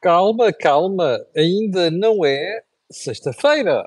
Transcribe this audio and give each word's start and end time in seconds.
Calma, 0.00 0.52
calma, 0.52 1.26
ainda 1.36 1.90
não 1.90 2.24
é 2.24 2.62
sexta-feira. 2.88 3.84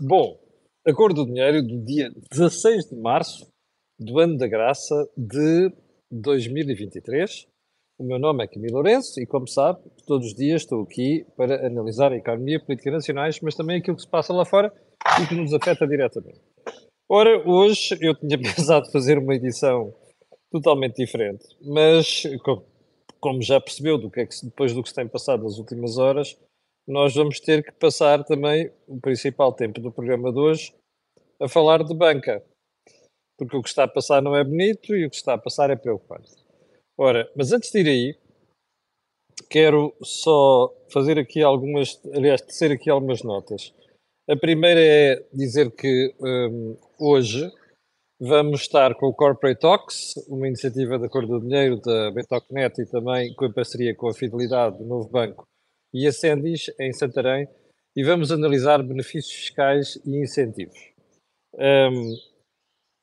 Bom, 0.00 0.38
acordo 0.86 1.24
do 1.24 1.32
dinheiro 1.32 1.60
do 1.60 1.84
dia 1.84 2.12
16 2.30 2.90
de 2.90 2.94
março 2.94 3.50
do 3.98 4.20
ano 4.20 4.36
da 4.36 4.46
graça 4.46 4.94
de 5.16 5.72
2023. 6.12 7.48
O 7.98 8.04
meu 8.04 8.20
nome 8.20 8.44
é 8.44 8.46
Camilo 8.46 8.74
Lourenço 8.74 9.20
e, 9.20 9.26
como 9.26 9.48
sabe, 9.48 9.80
todos 10.06 10.28
os 10.28 10.34
dias 10.34 10.62
estou 10.62 10.82
aqui 10.82 11.26
para 11.36 11.66
analisar 11.66 12.12
a 12.12 12.16
economia 12.16 12.60
política 12.64 12.92
nacionais, 12.92 13.40
mas 13.40 13.56
também 13.56 13.78
aquilo 13.78 13.96
que 13.96 14.02
se 14.02 14.08
passa 14.08 14.32
lá 14.32 14.44
fora 14.44 14.72
e 15.20 15.26
que 15.26 15.34
nos 15.34 15.52
afeta 15.52 15.88
diretamente. 15.88 16.40
Ora, 17.08 17.42
hoje 17.44 17.98
eu 18.00 18.14
tinha 18.14 18.38
pensado 18.38 18.88
fazer 18.92 19.18
uma 19.18 19.34
edição 19.34 19.92
totalmente 20.52 20.96
diferente, 20.96 21.44
mas 21.62 22.22
como 22.44 22.64
já 23.40 23.60
percebeu 23.60 23.96
do 23.96 24.10
que 24.10 24.20
é 24.20 24.26
que, 24.26 24.34
depois 24.44 24.72
do 24.74 24.82
que 24.82 24.88
se 24.88 24.94
tem 24.94 25.06
passado 25.06 25.44
nas 25.44 25.58
últimas 25.58 25.98
horas, 25.98 26.36
nós 26.86 27.14
vamos 27.14 27.38
ter 27.38 27.62
que 27.62 27.72
passar 27.72 28.24
também 28.24 28.70
o 28.88 29.00
principal 29.00 29.52
tempo 29.52 29.80
do 29.80 29.92
programa 29.92 30.32
de 30.32 30.38
hoje 30.38 30.74
a 31.40 31.48
falar 31.48 31.84
de 31.84 31.94
banca. 31.94 32.42
Porque 33.38 33.56
o 33.56 33.62
que 33.62 33.68
está 33.68 33.84
a 33.84 33.88
passar 33.88 34.20
não 34.20 34.36
é 34.36 34.44
bonito 34.44 34.94
e 34.94 35.06
o 35.06 35.10
que 35.10 35.16
está 35.16 35.34
a 35.34 35.38
passar 35.38 35.70
é 35.70 35.76
preocupante. 35.76 36.32
Ora, 36.98 37.30
mas 37.36 37.52
antes 37.52 37.70
de 37.70 37.80
ir 37.80 37.88
aí, 37.88 38.16
quero 39.48 39.94
só 40.02 40.72
fazer 40.90 41.18
aqui 41.18 41.42
algumas, 41.42 42.00
aliás, 42.14 42.40
tecer 42.40 42.72
aqui 42.72 42.90
algumas 42.90 43.22
notas. 43.22 43.72
A 44.28 44.36
primeira 44.36 44.80
é 44.80 45.24
dizer 45.32 45.70
que 45.70 46.14
um, 46.20 46.76
hoje 46.98 47.50
Vamos 48.24 48.60
estar 48.60 48.94
com 48.94 49.06
o 49.06 49.12
Corporate 49.12 49.58
Talks, 49.58 50.14
uma 50.28 50.46
iniciativa 50.46 50.96
da 50.96 51.08
Cor 51.08 51.26
do 51.26 51.40
Dinheiro 51.40 51.80
da 51.80 52.08
Betocnet 52.12 52.80
e 52.80 52.86
também 52.86 53.34
com 53.34 53.46
a 53.46 53.52
parceria 53.52 53.96
com 53.96 54.08
a 54.08 54.14
Fidelidade 54.14 54.78
do 54.78 54.84
Novo 54.84 55.08
Banco 55.08 55.44
e 55.92 56.06
a 56.06 56.12
Sendis 56.12 56.70
em 56.78 56.92
Santarém 56.92 57.48
e 57.96 58.04
vamos 58.04 58.30
analisar 58.30 58.80
benefícios 58.80 59.34
fiscais 59.34 60.00
e 60.06 60.22
incentivos. 60.22 60.78
Um, 61.54 62.14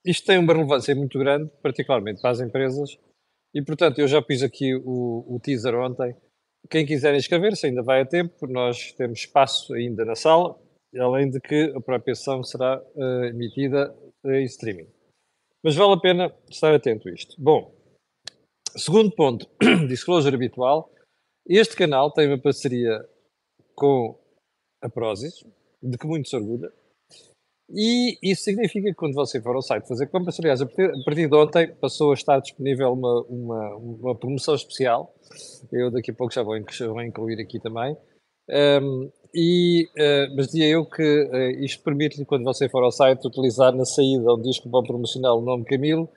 isto 0.06 0.26
tem 0.26 0.38
uma 0.38 0.54
relevância 0.54 0.96
muito 0.96 1.20
grande, 1.20 1.52
particularmente 1.62 2.22
para 2.22 2.30
as 2.30 2.40
empresas, 2.40 2.98
e 3.54 3.62
portanto 3.62 4.00
eu 4.00 4.08
já 4.08 4.22
pus 4.22 4.42
aqui 4.42 4.74
o, 4.74 5.26
o 5.28 5.38
teaser 5.44 5.76
ontem. 5.76 6.16
Quem 6.70 6.86
quiser 6.86 7.14
inscrever-se 7.14 7.66
ainda 7.66 7.84
vai 7.84 8.04
a 8.04 8.06
tempo, 8.06 8.48
nós 8.48 8.94
temos 8.94 9.20
espaço 9.20 9.74
ainda 9.74 10.06
na 10.06 10.16
sala, 10.16 10.58
além 10.98 11.30
de 11.30 11.42
que 11.42 11.74
a 11.76 11.82
própria 11.82 12.16
sessão 12.16 12.42
será 12.42 12.82
uh, 12.96 13.26
emitida 13.26 13.94
em 14.24 14.46
streaming. 14.46 14.88
Mas 15.64 15.76
vale 15.76 15.94
a 15.94 15.98
pena 15.98 16.34
estar 16.50 16.74
atento 16.74 17.10
a 17.10 17.12
isto. 17.12 17.36
Bom, 17.38 17.74
segundo 18.76 19.12
ponto, 19.12 19.48
disclosure 19.88 20.36
habitual. 20.36 20.92
Este 21.48 21.76
canal 21.76 22.12
tem 22.12 22.28
uma 22.28 22.38
parceria 22.38 23.04
com 23.76 24.18
a 24.82 24.90
Prozis, 24.90 25.44
de 25.82 25.98
que 25.98 26.08
muito 26.08 26.30
se 26.30 26.36
orgulha. 26.36 26.72
E 27.72 28.18
isso 28.24 28.44
significa 28.44 28.90
que 28.90 28.96
quando 28.96 29.14
você 29.14 29.40
for 29.42 29.56
ao 29.56 29.62
site 29.62 29.88
fazer 29.88 30.08
compras, 30.08 30.40
aliás, 30.40 30.62
a 30.62 30.66
partir, 30.66 31.30
de 31.30 31.36
ontem 31.36 31.76
passou 31.76 32.12
a 32.12 32.16
estar 32.16 32.40
disponível 32.40 32.92
uma, 32.92 33.22
uma, 33.24 33.76
uma 33.76 34.16
promoção 34.16 34.56
especial. 34.56 35.14
Eu 35.72 35.92
daqui 35.92 36.10
a 36.10 36.14
pouco 36.14 36.34
já 36.34 36.42
vou 36.42 36.58
incluir 36.58 37.40
aqui 37.40 37.60
também. 37.60 37.96
Um, 38.50 39.12
e, 39.34 39.88
uh, 39.96 40.36
mas 40.36 40.48
dizia 40.48 40.68
eu 40.68 40.86
que 40.86 41.04
uh, 41.04 41.64
isto 41.64 41.84
permite-lhe, 41.84 42.26
quando 42.26 42.44
você 42.44 42.68
for 42.68 42.84
ao 42.84 42.92
site, 42.92 43.28
utilizar 43.28 43.74
na 43.76 43.86
saída 43.86 44.34
onde 44.34 44.44
diz 44.44 44.60
que 44.60 44.68
vão 44.68 44.84
promocionar 44.84 45.36
o 45.36 45.42
nome 45.42 45.66
Camilo 45.66 46.10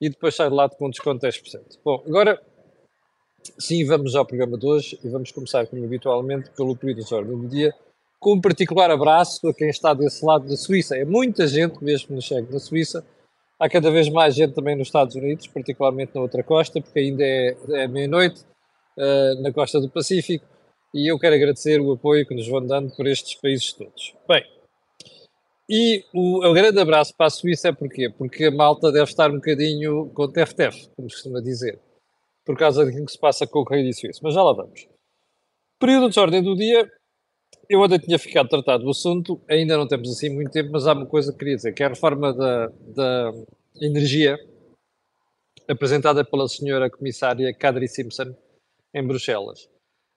e 0.00 0.08
depois 0.08 0.34
sai 0.34 0.48
de 0.48 0.54
lá 0.54 0.68
com 0.68 0.90
desconto 0.90 1.20
de 1.20 1.28
10%. 1.28 1.78
Bom, 1.84 2.02
agora 2.06 2.40
sim, 3.58 3.84
vamos 3.84 4.14
ao 4.14 4.24
programa 4.24 4.56
de 4.56 4.66
hoje 4.66 4.98
e 5.02 5.08
vamos 5.08 5.32
começar, 5.32 5.66
como 5.66 5.84
habitualmente, 5.84 6.50
pelo 6.50 6.76
período 6.76 7.04
de 7.04 7.14
ordem 7.14 7.36
do 7.36 7.48
dia, 7.48 7.74
com 8.20 8.34
um 8.34 8.40
particular 8.40 8.90
abraço 8.90 9.48
a 9.48 9.54
quem 9.54 9.68
está 9.68 9.92
desse 9.92 10.24
lado 10.24 10.48
da 10.48 10.56
Suíça. 10.56 10.96
É 10.96 11.04
muita 11.04 11.46
gente 11.48 11.82
mesmo 11.82 12.08
que 12.08 12.14
nos 12.14 12.24
chega 12.24 12.46
da 12.50 12.60
Suíça. 12.60 13.04
Há 13.58 13.68
cada 13.68 13.90
vez 13.90 14.08
mais 14.08 14.34
gente 14.34 14.54
também 14.54 14.76
nos 14.76 14.88
Estados 14.88 15.16
Unidos, 15.16 15.48
particularmente 15.48 16.12
na 16.14 16.20
outra 16.20 16.42
costa, 16.44 16.80
porque 16.80 16.98
ainda 17.00 17.24
é, 17.24 17.56
é 17.70 17.88
meia-noite, 17.88 18.42
uh, 18.96 19.42
na 19.42 19.52
costa 19.52 19.80
do 19.80 19.88
Pacífico 19.88 20.51
e 20.94 21.10
eu 21.10 21.18
quero 21.18 21.34
agradecer 21.34 21.80
o 21.80 21.92
apoio 21.92 22.26
que 22.26 22.34
nos 22.34 22.48
vão 22.48 22.64
dando 22.66 22.94
por 22.94 23.06
estes 23.06 23.34
países 23.34 23.72
todos. 23.72 24.14
Bem, 24.28 24.44
e 25.68 26.04
o, 26.12 26.46
o 26.46 26.52
grande 26.52 26.78
abraço 26.78 27.14
para 27.16 27.26
a 27.26 27.30
Suíça 27.30 27.68
é 27.68 27.72
porquê? 27.72 28.10
Porque 28.10 28.44
a 28.44 28.50
malta 28.50 28.92
deve 28.92 29.10
estar 29.10 29.30
um 29.30 29.36
bocadinho 29.36 30.10
com 30.10 30.30
tef-tef, 30.30 30.88
como 30.94 31.08
se 31.08 31.16
costuma 31.16 31.40
dizer, 31.40 31.78
por 32.44 32.56
causa 32.58 32.84
daquilo 32.84 33.06
que 33.06 33.12
se 33.12 33.18
passa 33.18 33.46
com 33.46 33.60
o 33.60 33.64
Rei 33.64 33.90
Suíça. 33.92 34.20
Mas 34.22 34.34
já 34.34 34.42
lá 34.42 34.52
vamos. 34.52 34.86
Período 35.78 36.10
de 36.10 36.20
ordem 36.20 36.42
do 36.42 36.54
dia, 36.54 36.90
eu 37.68 37.82
ainda 37.82 37.98
tinha 37.98 38.18
ficado 38.18 38.48
tratado 38.48 38.84
do 38.84 38.90
assunto, 38.90 39.40
ainda 39.48 39.76
não 39.76 39.88
temos 39.88 40.10
assim 40.10 40.28
muito 40.28 40.50
tempo, 40.50 40.70
mas 40.72 40.86
há 40.86 40.92
uma 40.92 41.06
coisa 41.06 41.32
que 41.32 41.38
queria 41.38 41.56
dizer, 41.56 41.72
que 41.72 41.82
é 41.82 41.86
a 41.86 41.90
reforma 41.90 42.34
da, 42.34 42.66
da 42.94 43.32
energia 43.80 44.38
apresentada 45.66 46.24
pela 46.24 46.48
senhora 46.48 46.90
comissária 46.90 47.54
Kadri 47.54 47.88
Simpson 47.88 48.34
em 48.94 49.06
Bruxelas. 49.06 49.71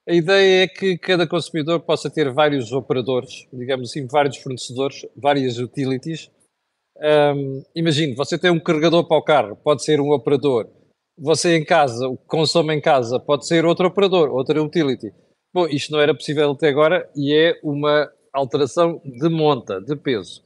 A 0.08 0.14
ideia 0.14 0.62
é 0.62 0.68
que 0.68 0.96
cada 0.96 1.26
consumidor 1.26 1.80
possa 1.80 2.08
ter 2.08 2.32
vários 2.32 2.70
operadores, 2.70 3.48
digamos 3.52 3.90
assim, 3.90 4.06
vários 4.06 4.36
fornecedores, 4.36 5.04
várias 5.16 5.58
utilities. 5.58 6.30
Um, 7.34 7.64
você 8.14 8.38
tem 8.38 8.52
um 8.52 8.60
carregador 8.60 9.06
para 9.08 9.16
o 9.16 9.22
carro, 9.22 9.56
pode 9.56 9.82
ser 9.82 10.00
um 10.00 10.12
operador. 10.12 10.70
Você 11.18 11.56
em 11.56 11.64
casa, 11.64 12.06
o 12.06 12.16
que 12.16 12.26
consome 12.26 12.72
em 12.72 12.80
casa, 12.80 13.18
pode 13.18 13.48
ser 13.48 13.64
outro 13.64 13.88
operador, 13.88 14.30
outra 14.30 14.62
utility. 14.62 15.12
Bom, 15.52 15.66
isto 15.66 15.90
não 15.90 16.00
era 16.00 16.14
possível 16.14 16.52
até 16.52 16.68
agora 16.68 17.10
e 17.16 17.34
é 17.34 17.58
uma 17.64 18.08
alteração 18.32 19.00
de 19.04 19.28
monta, 19.28 19.80
de 19.80 19.96
peso. 19.96 20.40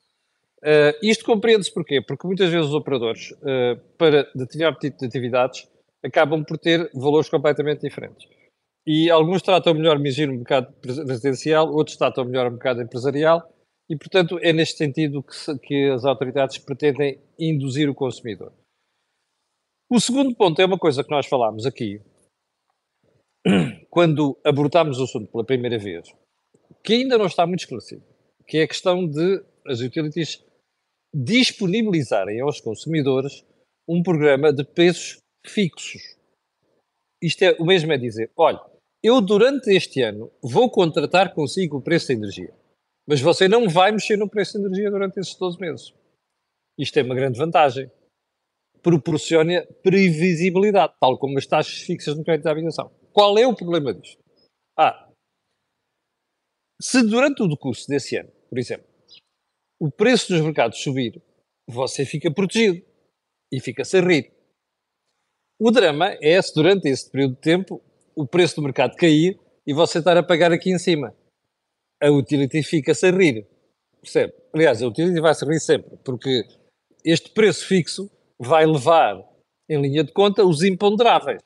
Uh, 0.63 0.97
isto 1.03 1.25
compreende-se 1.25 1.73
porquê? 1.73 2.01
Porque 2.01 2.27
muitas 2.27 2.49
vezes 2.49 2.69
os 2.69 2.75
operadores, 2.75 3.31
uh, 3.33 3.79
para 3.99 4.27
determinado 4.35 4.79
tipo 4.79 4.97
de 4.97 5.07
atividades, 5.07 5.69
acabam 6.03 6.43
por 6.45 6.57
ter 6.57 6.91
valores 6.95 7.29
completamente 7.29 7.83
diferentes. 7.83 8.27
E 8.87 9.11
alguns 9.11 9.43
tratam 9.43 9.75
melhor, 9.75 9.97
imagino, 9.97 10.33
o 10.33 10.37
mercado 10.37 10.75
residencial, 10.85 11.71
outros 11.73 11.97
tratam 11.97 12.25
melhor 12.25 12.47
o 12.47 12.51
mercado 12.51 12.83
empresarial, 12.83 13.43
e, 13.89 13.97
portanto, 13.97 14.39
é 14.41 14.53
neste 14.53 14.79
sentido 14.79 15.23
que, 15.23 15.59
que 15.59 15.91
as 15.91 16.05
autoridades 16.05 16.59
pretendem 16.59 17.21
induzir 17.39 17.91
o 17.91 17.95
consumidor. 17.95 18.53
O 19.91 19.99
segundo 19.99 20.35
ponto 20.35 20.63
é 20.63 20.65
uma 20.65 20.79
coisa 20.79 21.03
que 21.03 21.11
nós 21.11 21.27
falámos 21.27 21.67
aqui, 21.67 22.01
quando 23.91 24.39
abordámos 24.45 25.01
o 25.01 25.05
assunto 25.05 25.31
pela 25.31 25.45
primeira 25.45 25.79
vez, 25.79 26.09
que 26.85 26.95
ainda 26.95 27.19
não 27.19 27.27
está 27.27 27.45
muito 27.47 27.61
esclarecido, 27.61 28.05
que 28.47 28.59
é 28.59 28.63
a 28.63 28.69
questão 28.69 29.07
de 29.07 29.43
as 29.67 29.81
utilities 29.81 30.43
disponibilizarem 31.13 32.41
aos 32.41 32.61
consumidores 32.61 33.45
um 33.89 34.03
programa 34.03 34.53
de 34.53 34.65
preços 34.65 35.19
fixos. 35.45 36.17
Isto 37.23 37.43
é 37.43 37.53
o 37.59 37.65
mesmo 37.65 37.93
é 37.93 37.99
dizer, 37.99 38.31
olha, 38.37 38.61
eu 39.03 39.21
durante 39.21 39.71
este 39.71 40.03
ano 40.03 40.31
vou 40.43 40.71
contratar 40.71 41.35
consigo 41.35 41.79
o 41.79 41.83
preço 41.83 42.09
da 42.09 42.15
energia, 42.15 42.55
mas 43.07 43.21
você 43.21 43.49
não 43.49 43.69
vai 43.69 43.93
mexer 43.93 44.17
no 44.17 44.29
preço 44.29 44.55
da 44.55 44.67
energia 44.67 44.91
durante 44.91 45.19
esses 45.19 45.35
12 45.35 45.59
meses. 45.59 45.95
Isto 46.79 46.99
é 46.99 47.03
uma 47.03 47.15
grande 47.15 47.39
vantagem. 47.39 47.91
Proporciona 48.83 49.67
previsibilidade, 49.83 50.95
tal 50.99 51.19
como 51.19 51.37
as 51.37 51.47
taxas 51.47 51.83
fixas 51.83 52.17
no 52.17 52.25
crédito 52.25 52.45
de 52.45 52.51
habitação. 52.51 52.91
Qual 53.13 53.39
é 53.39 53.47
o 53.47 53.55
problema 53.55 53.93
disto? 53.93 54.23
Ah, 54.79 55.11
se 56.81 57.03
durante 57.03 57.43
o 57.43 57.49
decurso 57.49 57.87
desse 57.87 58.17
ano, 58.17 58.31
por 58.49 58.59
exemplo, 58.59 58.87
o 59.79 59.91
preço 59.91 60.33
dos 60.33 60.41
mercados 60.41 60.83
subir, 60.83 61.21
você 61.69 62.07
fica 62.07 62.33
protegido 62.33 62.83
e 63.53 63.61
fica-se 63.61 63.99
a 63.99 64.01
rir. 64.01 64.33
O 65.63 65.71
drama 65.71 66.17
é 66.23 66.41
se 66.41 66.55
durante 66.55 66.89
esse 66.89 67.11
período 67.11 67.35
de 67.35 67.43
tempo 67.43 67.83
o 68.17 68.27
preço 68.27 68.57
do 68.57 68.63
mercado 68.63 68.97
cair 68.97 69.39
e 69.67 69.75
você 69.75 69.99
estar 69.99 70.17
a 70.17 70.23
pagar 70.23 70.51
aqui 70.53 70.71
em 70.73 70.79
cima. 70.79 71.15
A 72.03 72.11
utility 72.11 72.63
fica-se 72.63 73.07
a 73.07 73.11
rir. 73.11 73.47
Percebe? 74.01 74.33
Aliás, 74.55 74.83
a 74.83 74.87
utility 74.87 75.21
vai 75.21 75.35
se 75.35 75.45
rir 75.45 75.61
sempre, 75.61 75.99
porque 76.03 76.45
este 77.05 77.31
preço 77.33 77.67
fixo 77.67 78.11
vai 78.39 78.65
levar 78.65 79.23
em 79.69 79.83
linha 79.83 80.03
de 80.03 80.11
conta 80.13 80.47
os 80.47 80.63
imponderáveis, 80.63 81.43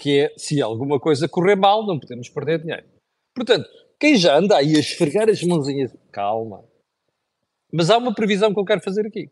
que 0.00 0.20
é 0.20 0.34
se 0.38 0.62
alguma 0.62 0.98
coisa 0.98 1.28
correr 1.28 1.56
mal, 1.56 1.86
não 1.86 2.00
podemos 2.00 2.30
perder 2.30 2.62
dinheiro. 2.62 2.86
Portanto, 3.34 3.68
quem 4.00 4.16
já 4.16 4.38
anda 4.38 4.56
aí 4.56 4.76
a 4.76 4.80
esfregar 4.80 5.28
as 5.28 5.42
mãozinhas, 5.42 5.94
calma. 6.10 6.64
Mas 7.70 7.90
há 7.90 7.98
uma 7.98 8.14
previsão 8.14 8.54
que 8.54 8.58
eu 8.58 8.64
quero 8.64 8.80
fazer 8.80 9.06
aqui. 9.06 9.28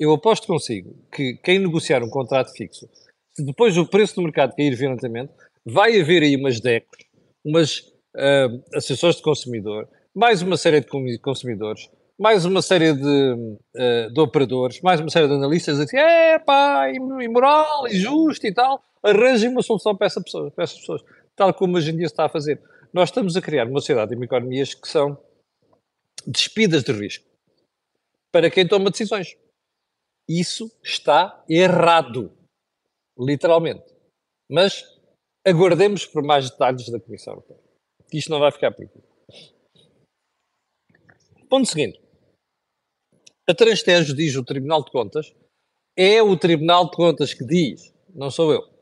Eu 0.00 0.12
aposto 0.12 0.48
consigo 0.48 0.96
que 1.12 1.36
quem 1.44 1.60
negociar 1.60 2.02
um 2.02 2.10
contrato 2.10 2.52
fixo, 2.52 2.88
se 3.36 3.44
depois 3.44 3.76
o 3.76 3.84
preço 3.84 4.14
do 4.14 4.22
mercado 4.22 4.56
cair 4.56 4.74
violentamente, 4.74 5.30
vai 5.62 6.00
haver 6.00 6.22
aí 6.22 6.36
umas 6.36 6.58
DECs, 6.58 7.04
umas 7.44 7.80
uh, 7.80 8.64
associações 8.74 9.16
de 9.16 9.22
consumidor, 9.22 9.86
mais 10.14 10.40
uma 10.40 10.56
série 10.56 10.80
de 10.80 11.18
consumidores, 11.18 11.90
mais 12.18 12.46
uma 12.46 12.62
série 12.62 12.94
de, 12.94 13.04
uh, 13.04 14.10
de 14.10 14.20
operadores, 14.20 14.80
mais 14.80 15.00
uma 15.00 15.10
série 15.10 15.28
de 15.28 15.34
analistas 15.34 15.78
a 15.78 15.84
dizer, 15.84 15.98
é 15.98 16.38
pá, 16.38 16.90
imoral, 16.90 17.86
injusto 17.86 18.46
e 18.46 18.54
tal, 18.54 18.82
arranjem 19.02 19.50
uma 19.50 19.62
solução 19.62 19.94
para, 19.94 20.06
essa 20.06 20.22
pessoa, 20.22 20.50
para 20.50 20.64
essas 20.64 20.78
pessoas, 20.78 21.02
tal 21.36 21.52
como 21.52 21.76
hoje 21.76 21.90
em 21.90 21.96
dia 21.96 22.08
se 22.08 22.14
está 22.14 22.24
a 22.24 22.30
fazer. 22.30 22.58
nós 22.90 23.10
estamos 23.10 23.36
a 23.36 23.42
criar 23.42 23.66
uma 23.66 23.80
sociedade 23.80 24.14
e 24.14 24.24
economias 24.24 24.72
que 24.72 24.88
são 24.88 25.18
despidas 26.26 26.82
de 26.82 26.92
risco 26.92 27.26
para 28.32 28.48
quem 28.48 28.66
toma 28.66 28.90
decisões. 28.90 29.36
Isso 30.26 30.72
está 30.82 31.44
errado, 31.46 32.32
literalmente. 33.18 33.84
Mas 34.50 34.84
aguardemos 35.46 36.06
por 36.06 36.22
mais 36.22 36.50
detalhes 36.50 36.88
da 36.88 37.00
Comissão 37.00 37.34
Europeia. 37.34 37.60
Isto 38.12 38.30
não 38.30 38.40
vai 38.40 38.52
ficar 38.52 38.72
por 38.72 38.84
aqui. 38.84 39.00
Ponto 41.48 41.66
seguinte. 41.66 42.00
A 43.48 43.54
Transtejo 43.54 44.14
diz 44.14 44.34
o 44.34 44.44
Tribunal 44.44 44.84
de 44.84 44.90
Contas, 44.90 45.32
é 45.96 46.20
o 46.20 46.36
Tribunal 46.36 46.90
de 46.90 46.96
Contas 46.96 47.32
que 47.32 47.44
diz, 47.44 47.94
não 48.12 48.30
sou 48.30 48.52
eu. 48.52 48.76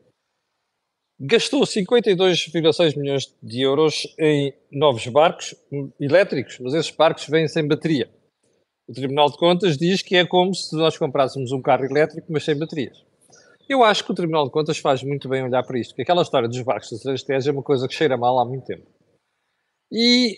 Gastou 1.19 1.61
52,6 1.61 2.97
milhões 2.97 3.33
de 3.41 3.61
euros 3.61 4.13
em 4.19 4.53
novos 4.71 5.07
barcos 5.07 5.55
elétricos, 5.99 6.59
mas 6.59 6.73
esses 6.73 6.91
barcos 6.91 7.27
vêm 7.27 7.47
sem 7.47 7.65
bateria. 7.67 8.09
O 8.87 8.93
Tribunal 8.93 9.29
de 9.29 9.37
Contas 9.37 9.77
diz 9.77 10.01
que 10.01 10.15
é 10.15 10.25
como 10.25 10.53
se 10.53 10.75
nós 10.75 10.97
comprássemos 10.97 11.51
um 11.51 11.61
carro 11.61 11.85
elétrico, 11.85 12.27
mas 12.31 12.43
sem 12.43 12.57
baterias. 12.57 13.05
Eu 13.67 13.83
acho 13.83 14.03
que 14.03 14.11
o 14.11 14.15
Tribunal 14.15 14.45
de 14.45 14.51
Contas 14.51 14.77
faz 14.77 15.01
muito 15.03 15.27
bem 15.27 15.43
olhar 15.43 15.63
para 15.63 15.79
isto, 15.79 15.95
que 15.95 16.01
aquela 16.01 16.21
história 16.21 16.47
dos 16.47 16.61
barcos 16.61 16.91
da 16.91 16.97
Transtejo 16.97 17.49
é 17.49 17.53
uma 17.53 17.63
coisa 17.63 17.87
que 17.87 17.93
cheira 17.93 18.15
mal 18.15 18.39
há 18.39 18.45
muito 18.45 18.65
tempo. 18.65 18.87
E 19.91 20.37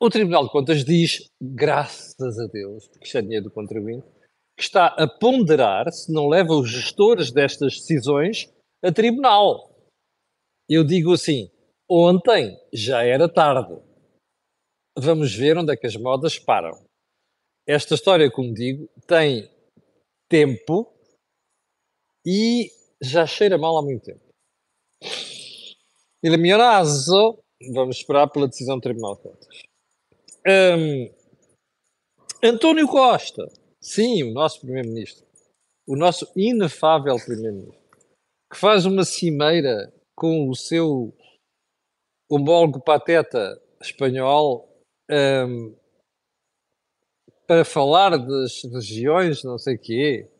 o 0.00 0.10
Tribunal 0.10 0.44
de 0.44 0.50
Contas 0.50 0.84
diz, 0.84 1.26
graças 1.42 2.38
a 2.38 2.46
Deus, 2.46 2.86
porque 2.88 3.06
isto 3.06 3.18
é 3.18 3.22
dinheiro 3.22 3.44
do 3.44 3.50
contribuinte, 3.50 4.06
que 4.56 4.62
está 4.62 4.86
a 4.86 5.06
ponderar 5.06 5.90
se 5.90 6.12
não 6.12 6.28
leva 6.28 6.54
os 6.54 6.70
gestores 6.70 7.32
destas 7.32 7.74
decisões 7.74 8.52
a 8.82 8.92
tribunal. 8.92 9.74
Eu 10.68 10.84
digo 10.84 11.12
assim, 11.12 11.50
ontem 11.88 12.56
já 12.72 13.02
era 13.02 13.28
tarde. 13.28 13.80
Vamos 14.96 15.34
ver 15.34 15.58
onde 15.58 15.72
é 15.72 15.76
que 15.76 15.86
as 15.86 15.96
modas 15.96 16.38
param 16.38 16.84
esta 17.66 17.94
história, 17.94 18.30
como 18.30 18.52
digo, 18.52 18.88
tem 19.06 19.50
tempo 20.28 20.93
e 22.24 22.70
já 23.02 23.26
cheira 23.26 23.58
mal 23.58 23.76
há 23.76 23.82
muito 23.82 24.04
tempo. 24.04 24.20
Il 26.22 26.38
mio 26.38 26.56
naso, 26.56 27.38
vamos 27.72 27.96
esperar 27.96 28.28
pela 28.28 28.48
decisão 28.48 28.78
do 28.78 28.82
Tribunal 28.82 29.16
de 29.16 29.22
Contas. 29.22 29.62
Um, 30.46 31.10
António 32.42 32.86
Costa, 32.88 33.50
sim, 33.80 34.22
o 34.22 34.32
nosso 34.32 34.60
Primeiro-Ministro, 34.60 35.26
o 35.86 35.96
nosso 35.96 36.30
inefável 36.34 37.16
Primeiro-Ministro, 37.16 37.84
que 38.50 38.58
faz 38.58 38.86
uma 38.86 39.04
cimeira 39.04 39.92
com 40.16 40.48
o 40.48 40.54
seu 40.54 41.12
homólogo 42.30 42.80
pateta 42.80 43.60
espanhol 43.80 44.68
um, 45.10 45.76
para 47.46 47.64
falar 47.64 48.16
das 48.16 48.62
regiões, 48.64 49.44
não 49.44 49.58
sei 49.58 49.74
o 49.76 49.78
quê. 49.78 50.30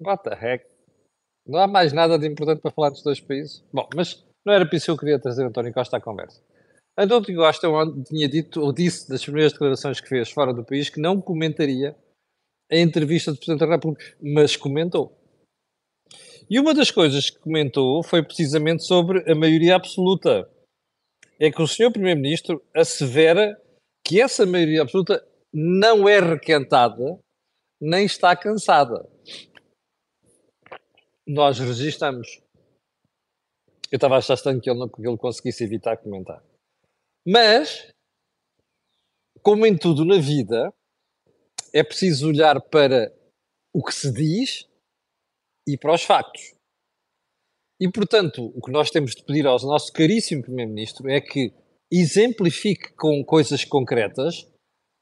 What 0.00 0.22
the 0.22 0.34
heck? 0.34 0.64
Não 1.46 1.58
há 1.58 1.66
mais 1.66 1.92
nada 1.92 2.18
de 2.18 2.26
importante 2.26 2.60
para 2.60 2.70
falar 2.70 2.90
dos 2.90 3.02
dois 3.02 3.20
países? 3.20 3.64
Bom, 3.72 3.88
mas 3.94 4.24
não 4.44 4.52
era 4.52 4.66
por 4.66 4.76
isso 4.76 4.86
que 4.86 4.90
eu 4.90 4.98
queria 4.98 5.18
trazer 5.18 5.44
António 5.44 5.72
Costa 5.72 5.96
à 5.96 6.00
conversa. 6.00 6.40
António 6.96 7.36
Costa 7.36 7.68
tinha 8.06 8.28
dito, 8.28 8.60
ou 8.60 8.72
disse, 8.72 9.08
das 9.08 9.22
primeiras 9.22 9.52
declarações 9.52 10.00
que 10.00 10.08
fez 10.08 10.30
fora 10.30 10.52
do 10.52 10.64
país, 10.64 10.90
que 10.90 11.00
não 11.00 11.20
comentaria 11.20 11.96
a 12.70 12.76
entrevista 12.76 13.32
do 13.32 13.38
Presidente 13.38 13.60
da 13.60 13.74
República, 13.74 14.04
mas 14.20 14.56
comentou. 14.56 15.16
E 16.50 16.58
uma 16.58 16.74
das 16.74 16.90
coisas 16.90 17.30
que 17.30 17.38
comentou 17.38 18.02
foi 18.02 18.22
precisamente 18.22 18.84
sobre 18.84 19.30
a 19.30 19.34
maioria 19.34 19.76
absoluta. 19.76 20.48
É 21.40 21.50
que 21.50 21.62
o 21.62 21.66
Sr. 21.66 21.92
Primeiro-Ministro 21.92 22.62
assevera 22.74 23.60
que 24.04 24.20
essa 24.20 24.44
maioria 24.44 24.82
absoluta 24.82 25.24
não 25.52 26.08
é 26.08 26.20
requentada 26.20 27.18
nem 27.80 28.04
está 28.04 28.34
cansada. 28.34 29.08
Nós 31.28 31.58
registramos. 31.58 32.40
Eu 33.92 33.96
estava 33.96 34.14
a 34.14 34.18
achar 34.18 34.32
estranho 34.32 34.60
que 34.60 34.70
ele, 34.70 34.78
não, 34.78 34.88
que 34.88 35.06
ele 35.06 35.18
conseguisse 35.18 35.62
evitar 35.62 35.98
comentar. 35.98 36.42
Mas, 37.26 37.92
como 39.42 39.66
em 39.66 39.76
tudo 39.76 40.06
na 40.06 40.18
vida, 40.18 40.72
é 41.74 41.84
preciso 41.84 42.28
olhar 42.28 42.58
para 42.62 43.14
o 43.74 43.84
que 43.84 43.94
se 43.94 44.10
diz 44.10 44.66
e 45.68 45.76
para 45.76 45.92
os 45.92 46.02
factos. 46.02 46.54
E, 47.78 47.90
portanto, 47.90 48.50
o 48.56 48.62
que 48.62 48.72
nós 48.72 48.90
temos 48.90 49.14
de 49.14 49.22
pedir 49.22 49.46
ao 49.46 49.58
nosso 49.60 49.92
caríssimo 49.92 50.42
Primeiro-Ministro 50.42 51.10
é 51.10 51.20
que 51.20 51.52
exemplifique 51.92 52.92
com 52.94 53.22
coisas 53.22 53.64
concretas 53.66 54.48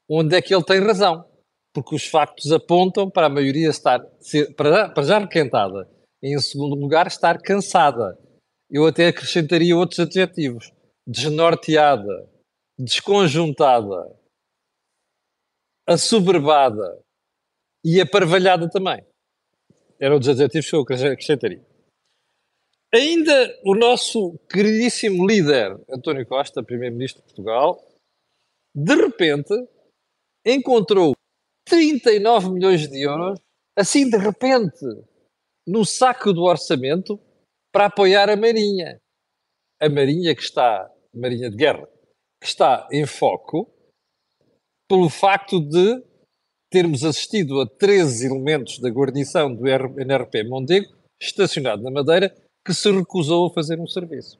onde 0.09 0.35
é 0.35 0.41
que 0.41 0.53
ele 0.53 0.63
tem 0.63 0.79
razão. 0.79 1.25
Porque 1.73 1.95
os 1.95 2.05
factos 2.05 2.51
apontam 2.51 3.09
para 3.09 3.27
a 3.27 3.29
maioria 3.29 3.69
estar, 3.69 3.99
para, 4.55 4.89
para 4.89 5.03
já 5.03 5.19
requentada, 5.19 5.89
em 6.21 6.37
segundo 6.39 6.75
lugar, 6.75 7.07
estar 7.07 7.41
cansada. 7.41 8.17
Eu 8.69 8.85
até 8.85 9.07
acrescentaria 9.07 9.75
outros 9.75 9.99
adjetivos: 9.99 10.71
desnorteada, 11.05 12.29
desconjuntada, 12.77 14.15
assoberbada 15.87 17.01
e 17.83 18.01
aparvalhada 18.01 18.69
também. 18.69 19.05
Eram 19.99 20.19
os 20.19 20.27
adjetivos 20.27 20.69
que 20.69 20.75
eu 20.75 20.81
acrescentaria. 20.81 21.65
Ainda 22.93 23.59
o 23.65 23.75
nosso 23.75 24.37
queridíssimo 24.49 25.25
líder, 25.27 25.77
António 25.89 26.25
Costa, 26.25 26.63
Primeiro-Ministro 26.63 27.21
de 27.21 27.27
Portugal, 27.27 27.85
de 28.73 28.95
repente 28.95 29.53
encontrou 30.45 31.13
39 31.67 32.51
milhões 32.51 32.87
de 32.87 33.01
euros, 33.01 33.39
assim 33.75 34.09
de 34.09 34.17
repente, 34.17 34.85
no 35.67 35.83
saco 35.83 36.31
do 36.31 36.43
orçamento, 36.43 37.19
para 37.71 37.87
apoiar 37.87 38.29
a 38.29 38.35
Marinha. 38.37 38.97
A 39.79 39.89
Marinha 39.89 40.33
que 40.33 40.41
está, 40.41 40.89
Marinha 41.13 41.49
de 41.49 41.57
Guerra, 41.57 41.87
que 42.41 42.47
está 42.47 42.87
em 42.91 43.05
foco 43.05 43.69
pelo 44.89 45.09
facto 45.09 45.59
de 45.59 46.01
termos 46.71 47.03
assistido 47.03 47.61
a 47.61 47.67
13 47.67 48.27
elementos 48.27 48.79
da 48.79 48.89
guarnição 48.89 49.53
do 49.53 49.67
NRP 49.67 50.43
Mondego 50.43 50.95
estacionado 51.21 51.83
na 51.83 51.91
Madeira 51.91 52.33
que 52.65 52.73
se 52.73 52.91
recusou 52.91 53.47
a 53.47 53.53
fazer 53.53 53.79
um 53.79 53.87
serviço. 53.87 54.39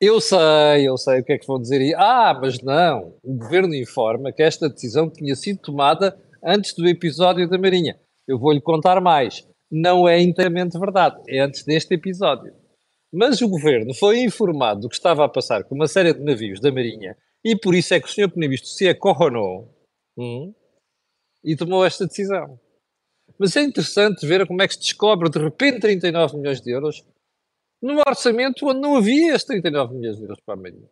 Eu 0.00 0.20
sei, 0.20 0.86
eu 0.86 0.96
sei 0.96 1.20
o 1.20 1.24
que 1.24 1.32
é 1.32 1.38
que 1.38 1.46
vão 1.46 1.60
dizer 1.60 1.80
aí. 1.80 1.94
Ah, 1.94 2.38
mas 2.38 2.60
não, 2.60 3.14
o 3.22 3.34
governo 3.34 3.74
informa 3.74 4.32
que 4.32 4.42
esta 4.42 4.68
decisão 4.68 5.10
tinha 5.10 5.34
sido 5.34 5.60
tomada 5.60 6.18
antes 6.44 6.74
do 6.74 6.86
episódio 6.86 7.48
da 7.48 7.58
Marinha. 7.58 7.98
Eu 8.26 8.38
vou-lhe 8.38 8.60
contar 8.60 9.00
mais. 9.00 9.46
Não 9.76 10.08
é 10.08 10.22
inteiramente 10.22 10.78
verdade, 10.78 11.20
é 11.26 11.40
antes 11.40 11.64
deste 11.64 11.94
episódio. 11.94 12.54
Mas 13.12 13.42
o 13.42 13.48
governo 13.48 13.92
foi 13.92 14.20
informado 14.20 14.82
do 14.82 14.88
que 14.88 14.94
estava 14.94 15.24
a 15.24 15.28
passar 15.28 15.64
com 15.64 15.74
uma 15.74 15.88
série 15.88 16.14
de 16.14 16.22
navios 16.22 16.60
da 16.60 16.70
Marinha 16.70 17.16
e 17.44 17.58
por 17.58 17.74
isso 17.74 17.92
é 17.92 17.98
que 17.98 18.06
o 18.06 18.08
Sr. 18.08 18.28
Primeiro-Ministro 18.28 18.70
se 18.70 18.88
acorronou 18.88 19.76
hum, 20.16 20.54
e 21.42 21.56
tomou 21.56 21.84
esta 21.84 22.06
decisão. 22.06 22.56
Mas 23.36 23.56
é 23.56 23.62
interessante 23.62 24.24
ver 24.24 24.46
como 24.46 24.62
é 24.62 24.68
que 24.68 24.74
se 24.74 24.80
descobre 24.80 25.28
de 25.28 25.40
repente 25.40 25.80
39 25.80 26.36
milhões 26.36 26.60
de 26.60 26.70
euros 26.70 27.04
num 27.82 27.98
orçamento 28.06 28.68
onde 28.68 28.80
não 28.80 28.96
havia 28.96 29.34
estes 29.34 29.46
39 29.46 29.96
milhões 29.96 30.16
de 30.16 30.22
euros 30.22 30.38
para 30.46 30.54
a 30.54 30.56
Marinha. 30.56 30.88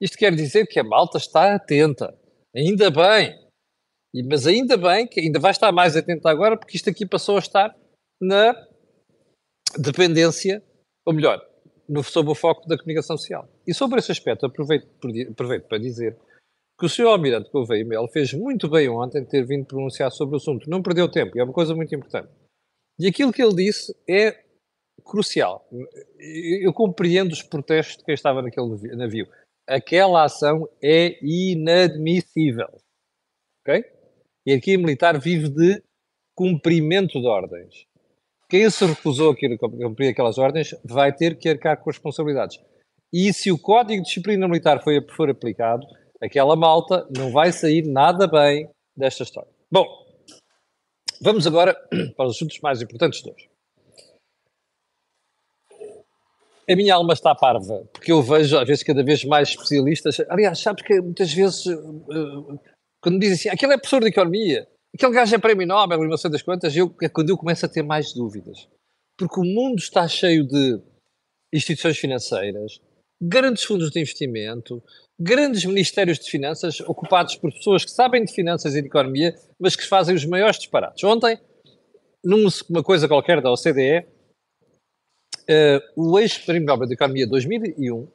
Isto 0.00 0.16
quer 0.16 0.32
dizer 0.36 0.68
que 0.68 0.78
a 0.78 0.84
malta 0.84 1.18
está 1.18 1.52
atenta. 1.52 2.16
Ainda 2.54 2.92
bem. 2.92 3.36
E, 4.14 4.22
mas 4.22 4.46
ainda 4.46 4.76
bem 4.76 5.04
que 5.04 5.18
ainda 5.18 5.40
vai 5.40 5.50
estar 5.50 5.72
mais 5.72 5.96
atenta 5.96 6.30
agora, 6.30 6.56
porque 6.56 6.76
isto 6.76 6.88
aqui 6.88 7.04
passou 7.04 7.34
a 7.34 7.40
estar 7.40 7.76
na 8.20 8.54
dependência, 9.78 10.62
ou 11.06 11.14
melhor, 11.14 11.40
no, 11.88 12.02
sob 12.02 12.30
o 12.30 12.34
foco 12.34 12.66
da 12.68 12.76
comunicação 12.76 13.16
social. 13.16 13.48
E 13.66 13.72
sobre 13.72 13.98
esse 13.98 14.12
aspecto, 14.12 14.46
aproveito, 14.46 14.88
aproveito 15.30 15.66
para 15.66 15.78
dizer 15.78 16.16
que 16.78 16.86
o 16.86 16.88
Sr. 16.88 17.06
Almirante 17.06 17.50
Gouveia 17.50 17.84
Mel 17.84 18.06
fez 18.08 18.32
muito 18.32 18.68
bem 18.68 18.88
ontem 18.88 19.24
ter 19.24 19.44
vindo 19.44 19.66
pronunciar 19.66 20.10
sobre 20.12 20.34
o 20.34 20.38
assunto. 20.38 20.70
Não 20.70 20.82
perdeu 20.82 21.10
tempo, 21.10 21.38
é 21.38 21.42
uma 21.42 21.52
coisa 21.52 21.74
muito 21.74 21.94
importante. 21.94 22.28
E 22.98 23.06
aquilo 23.06 23.32
que 23.32 23.42
ele 23.42 23.54
disse 23.54 23.96
é 24.08 24.44
crucial. 25.04 25.68
Eu 26.18 26.72
compreendo 26.72 27.32
os 27.32 27.42
protestos 27.42 27.96
de 27.96 28.04
quem 28.04 28.14
estava 28.14 28.42
naquele 28.42 28.96
navio. 28.96 29.26
Aquela 29.66 30.24
ação 30.24 30.68
é 30.82 31.18
inadmissível. 31.22 32.68
Ok? 33.60 33.84
E 34.46 34.52
aqui 34.52 34.74
a 34.74 34.78
militar 34.78 35.18
vive 35.20 35.48
de 35.48 35.82
cumprimento 36.34 37.20
de 37.20 37.26
ordens. 37.26 37.86
Quem 38.50 38.68
se 38.70 38.84
recusou 38.86 39.32
a 39.32 39.36
cumprir 39.36 40.08
aquelas 40.08 40.38
ordens 40.38 40.74
vai 40.82 41.12
ter 41.14 41.38
que 41.38 41.48
arcar 41.48 41.76
com 41.76 41.90
as 41.90 41.96
responsabilidades. 41.96 42.58
E 43.12 43.32
se 43.32 43.52
o 43.52 43.58
Código 43.58 44.02
de 44.02 44.08
Disciplina 44.08 44.48
Militar 44.48 44.82
for, 44.82 44.92
for 45.14 45.28
aplicado, 45.28 45.86
aquela 46.22 46.56
malta 46.56 47.06
não 47.14 47.30
vai 47.30 47.52
sair 47.52 47.82
nada 47.86 48.26
bem 48.26 48.68
desta 48.96 49.22
história. 49.22 49.50
Bom, 49.70 49.86
vamos 51.20 51.46
agora 51.46 51.74
para 52.16 52.26
os 52.26 52.36
assuntos 52.36 52.58
mais 52.60 52.80
importantes 52.80 53.22
de 53.22 53.30
hoje. 53.30 53.48
a 56.70 56.76
minha 56.76 56.94
alma 56.94 57.14
está 57.14 57.34
parva, 57.34 57.88
porque 57.92 58.12
eu 58.12 58.20
vejo 58.22 58.58
às 58.58 58.66
vezes 58.66 58.82
cada 58.82 59.02
vez 59.02 59.24
mais 59.24 59.48
especialistas. 59.48 60.20
Aliás, 60.28 60.58
sabes 60.60 60.84
que 60.84 61.00
muitas 61.00 61.32
vezes, 61.32 61.64
uh, 61.66 62.60
quando 63.00 63.18
dizem 63.18 63.34
assim, 63.34 63.48
aquele 63.48 63.72
é 63.72 63.78
professor 63.78 64.02
de 64.02 64.08
economia, 64.08 64.68
aquele 64.94 65.12
gajo 65.12 65.34
é 65.34 65.38
prémio 65.38 65.66
Nobel 65.66 66.08
não 66.08 66.16
sei 66.16 66.30
das 66.30 66.42
quantas, 66.42 66.76
eu, 66.76 66.94
é 67.02 67.08
quando 67.08 67.30
eu 67.30 67.36
começo 67.36 67.64
a 67.64 67.68
ter 67.68 67.82
mais 67.82 68.12
dúvidas. 68.12 68.68
Porque 69.16 69.40
o 69.40 69.44
mundo 69.44 69.78
está 69.78 70.06
cheio 70.06 70.46
de 70.46 70.80
instituições 71.52 71.98
financeiras, 71.98 72.80
grandes 73.20 73.64
fundos 73.64 73.90
de 73.90 74.00
investimento, 74.00 74.82
grandes 75.18 75.64
ministérios 75.64 76.18
de 76.18 76.30
finanças 76.30 76.80
ocupados 76.80 77.34
por 77.36 77.52
pessoas 77.52 77.84
que 77.84 77.90
sabem 77.90 78.24
de 78.24 78.32
finanças 78.32 78.74
e 78.74 78.82
de 78.82 78.88
economia, 78.88 79.34
mas 79.58 79.74
que 79.74 79.84
fazem 79.84 80.14
os 80.14 80.24
maiores 80.24 80.58
disparates. 80.58 81.02
Ontem, 81.02 81.38
numa 82.24 82.82
coisa 82.82 83.08
qualquer 83.08 83.40
da 83.40 83.50
OCDE, 83.50 84.06
uh, 85.48 85.80
o 85.96 86.18
ex-prémio 86.18 86.66
Nobel 86.66 86.86
de 86.86 86.94
Economia 86.94 87.26
2001, 87.26 88.08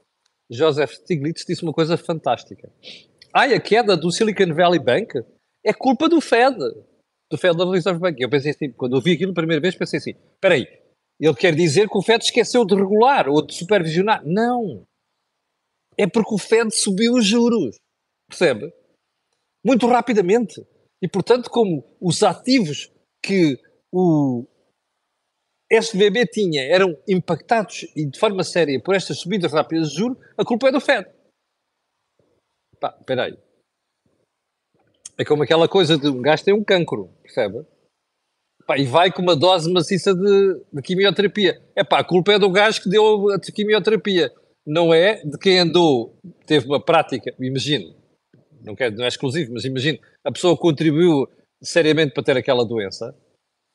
Joseph 0.50 0.94
Stiglitz, 0.94 1.46
disse 1.46 1.64
uma 1.64 1.74
coisa 1.74 1.98
fantástica. 1.98 2.72
Ai, 3.34 3.54
a 3.54 3.60
queda 3.60 3.98
do 3.98 4.12
Silicon 4.12 4.54
Valley 4.54 4.80
Bank 4.80 5.20
é 5.66 5.74
culpa 5.74 6.10
do 6.10 6.20
Fed, 6.20 6.58
do 7.32 7.38
Federal 7.38 7.72
Reserve 7.72 8.00
Bank. 8.00 8.22
Eu 8.22 8.30
pensei 8.30 8.52
assim, 8.52 8.72
quando 8.72 8.96
eu 8.96 9.02
vi 9.02 9.14
aquilo 9.14 9.32
a 9.32 9.36
primeira 9.36 9.62
vez, 9.62 9.76
pensei 9.76 10.00
assim, 10.00 10.12
espera 10.12 10.56
aí, 10.56 10.68
ele 11.20 11.36
quer 11.36 11.56
dizer 11.56 11.90
que 11.90 11.98
o 11.98 12.02
Fed 12.02 12.24
esqueceu 12.24 12.66
de 12.66 12.76
regular 12.76 13.30
ou 13.30 13.46
de 13.46 13.54
supervisionar. 13.54 14.22
Não. 14.26 14.84
É 15.98 16.08
porque 16.08 16.34
o 16.34 16.38
Fed 16.38 16.72
subiu 16.72 17.14
os 17.14 17.26
juros. 17.26 17.76
Percebe? 18.28 18.74
Muito 19.66 19.88
rapidamente. 19.88 20.66
E, 21.02 21.08
portanto, 21.08 21.50
como 21.50 21.84
os 22.02 22.24
ativos 22.24 22.92
que 23.24 23.60
o 23.92 24.46
SVB 25.72 26.28
tinha 26.28 26.64
eram 26.64 26.98
impactados 27.08 27.84
e 27.96 28.06
de 28.06 28.20
forma 28.20 28.44
séria 28.44 28.82
por 28.82 28.96
estas 28.96 29.20
subidas 29.20 29.54
rápidas 29.54 29.92
de 29.92 29.98
juros, 29.98 30.18
a 30.38 30.44
culpa 30.44 30.68
é 30.68 30.72
do 30.72 30.82
Fed. 30.82 31.08
Pá, 32.80 32.96
espera 33.00 33.26
aí. 33.26 33.38
É 35.18 35.24
como 35.24 35.44
aquela 35.44 35.68
coisa 35.68 35.98
de 35.98 36.08
um 36.08 36.22
gajo 36.22 36.44
tem 36.44 36.54
um 36.54 36.64
cancro, 36.64 37.10
percebe? 37.22 37.66
Pá, 38.66 38.78
e 38.78 38.86
vai 38.86 39.12
com 39.12 39.22
uma 39.22 39.36
dose 39.36 39.72
maciça 39.72 40.16
de, 40.16 40.62
de 40.72 40.82
quimioterapia. 40.82 41.62
É 41.76 41.84
pá, 41.84 42.00
a 42.00 42.04
culpa 42.04 42.34
é 42.34 42.40
do 42.40 42.50
gajo 42.50 42.82
que 42.82 42.90
deu 42.90 43.30
a 43.30 43.40
quimioterapia. 43.40 44.32
Não 44.66 44.94
é 44.94 45.24
de 45.24 45.38
quem 45.38 45.60
andou, 45.60 46.18
teve 46.46 46.66
uma 46.66 46.80
prática, 46.80 47.36
imagino, 47.38 47.94
não, 48.64 48.76
quer, 48.76 48.92
não 48.92 49.04
é 49.04 49.10
exclusivo, 49.10 49.54
mas 49.54 49.66
imagino, 49.66 50.00
a 50.24 50.32
pessoa 50.32 50.58
contribuiu 50.58 51.28
seriamente 51.62 52.14
para 52.14 52.24
ter 52.24 52.38
aquela 52.38 52.66
doença. 52.66 53.14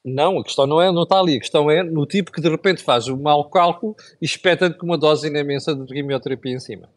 Não, 0.05 0.39
a 0.39 0.45
questão 0.45 0.67
não, 0.67 0.81
é, 0.81 0.91
não 0.91 1.03
está 1.03 1.19
ali, 1.19 1.37
a 1.37 1.41
questão 1.41 1.71
é 1.71 1.83
no 1.83 2.07
tipo 2.07 2.33
que 2.33 2.41
de 2.41 2.49
repente 2.49 2.83
faz 2.83 3.09
o 3.09 3.17
mau 3.17 3.51
cálculo 3.51 3.95
e 4.21 4.25
espeta-te 4.25 4.79
com 4.79 4.87
uma 4.87 4.97
dose 4.97 5.29
imensa 5.29 5.75
de 5.75 5.85
quimioterapia 5.87 6.55
em 6.55 6.61
cima. 6.61 6.89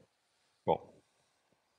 Bom, 0.65 0.95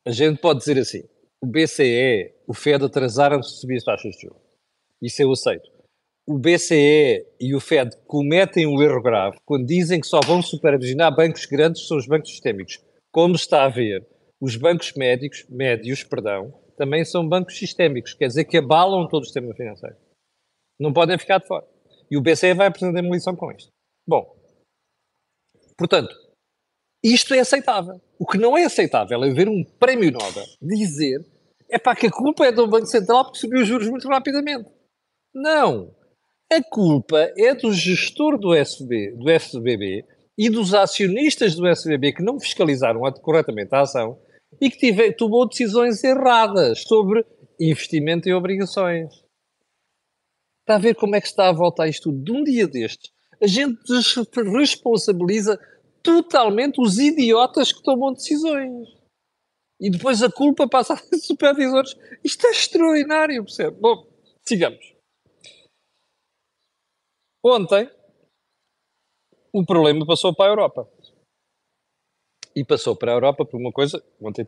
a 0.06 0.10
gente 0.10 0.38
pode 0.38 0.58
dizer 0.58 0.78
assim, 0.78 1.04
o 1.42 1.46
BCE, 1.46 2.34
o 2.46 2.54
FED 2.54 2.84
atrasaram-se 2.84 3.54
a 3.54 3.60
subir 3.60 3.76
as 3.76 3.84
taxas 3.84 4.14
de 4.14 4.22
juros. 4.22 4.40
Isso 5.00 5.20
eu 5.22 5.32
aceito 5.32 5.72
o 6.26 6.38
BCE 6.38 7.26
e 7.40 7.54
o 7.54 7.60
Fed 7.60 7.96
cometem 8.06 8.66
um 8.66 8.80
erro 8.80 9.02
grave 9.02 9.38
quando 9.44 9.66
dizem 9.66 10.00
que 10.00 10.06
só 10.06 10.20
vão 10.20 10.40
supervisionar 10.40 11.14
bancos 11.14 11.46
grandes, 11.46 11.86
são 11.86 11.96
os 11.96 12.06
bancos 12.06 12.30
sistémicos. 12.30 12.80
Como 13.10 13.34
está 13.34 13.64
a 13.64 13.68
ver, 13.68 14.06
os 14.40 14.56
bancos 14.56 14.92
médicos, 14.94 15.44
médios, 15.48 16.04
perdão, 16.04 16.54
também 16.76 17.04
são 17.04 17.28
bancos 17.28 17.58
sistémicos, 17.58 18.14
quer 18.14 18.28
dizer 18.28 18.44
que 18.44 18.58
abalam 18.58 19.08
todo 19.08 19.22
o 19.22 19.26
sistema 19.26 19.52
financeiro. 19.54 19.96
Não 20.78 20.92
podem 20.92 21.18
ficar 21.18 21.38
de 21.38 21.46
fora. 21.46 21.66
E 22.10 22.16
o 22.16 22.22
BCE 22.22 22.54
vai 22.54 22.68
apresentar 22.68 23.00
uma 23.00 23.14
lição 23.14 23.34
com 23.34 23.50
isto. 23.52 23.70
Bom, 24.06 24.36
portanto, 25.76 26.14
isto 27.02 27.34
é 27.34 27.40
aceitável. 27.40 28.00
O 28.18 28.26
que 28.26 28.38
não 28.38 28.56
é 28.56 28.64
aceitável 28.64 29.22
é 29.24 29.30
ver 29.30 29.48
um 29.48 29.64
prémio 29.78 30.12
Nobel 30.12 30.44
dizer 30.60 31.26
é 31.68 31.78
para 31.78 31.96
que 31.96 32.06
a 32.06 32.10
culpa 32.10 32.46
é 32.46 32.52
do 32.52 32.68
Banco 32.68 32.86
Central 32.86 33.24
porque 33.24 33.38
subiu 33.38 33.62
os 33.62 33.68
juros 33.68 33.88
muito 33.88 34.06
rapidamente. 34.06 34.70
Não. 35.34 35.94
A 36.52 36.62
culpa 36.62 37.32
é 37.36 37.54
do 37.54 37.72
gestor 37.72 38.38
do, 38.38 38.54
SB, 38.54 39.12
do 39.12 39.30
SBB 39.30 40.04
e 40.36 40.50
dos 40.50 40.74
acionistas 40.74 41.54
do 41.54 41.66
SBB 41.66 42.12
que 42.12 42.22
não 42.22 42.38
fiscalizaram 42.38 43.00
corretamente 43.22 43.74
a 43.74 43.80
ação 43.80 44.18
e 44.60 44.70
que 44.70 44.78
tive, 44.78 45.12
tomou 45.12 45.48
decisões 45.48 46.04
erradas 46.04 46.82
sobre 46.82 47.24
investimento 47.58 48.28
em 48.28 48.34
obrigações. 48.34 49.12
Está 50.60 50.76
a 50.76 50.78
ver 50.78 50.94
como 50.94 51.16
é 51.16 51.20
que 51.20 51.26
está 51.26 51.48
a 51.48 51.52
voltar 51.52 51.88
isto? 51.88 52.12
De 52.12 52.30
um 52.30 52.44
dia 52.44 52.68
destes, 52.68 53.10
a 53.42 53.46
gente 53.46 53.80
responsabiliza 54.54 55.58
totalmente 56.02 56.80
os 56.80 56.98
idiotas 56.98 57.72
que 57.72 57.82
tomam 57.82 58.12
decisões. 58.12 58.88
E 59.80 59.90
depois 59.90 60.22
a 60.22 60.30
culpa 60.30 60.68
passa 60.68 60.94
a 60.94 61.18
supervisores. 61.18 61.96
Isto 62.22 62.46
é 62.46 62.50
extraordinário, 62.50 63.44
percebe? 63.44 63.76
Bom, 63.80 64.06
sigamos. 64.42 64.94
Ontem, 67.44 67.90
o 69.52 69.66
problema 69.66 70.06
passou 70.06 70.34
para 70.34 70.46
a 70.46 70.52
Europa. 70.52 70.88
E 72.54 72.64
passou 72.64 72.94
para 72.94 73.12
a 73.12 73.14
Europa 73.16 73.44
por 73.44 73.58
uma 73.58 73.72
coisa, 73.72 74.02
ontem 74.20 74.44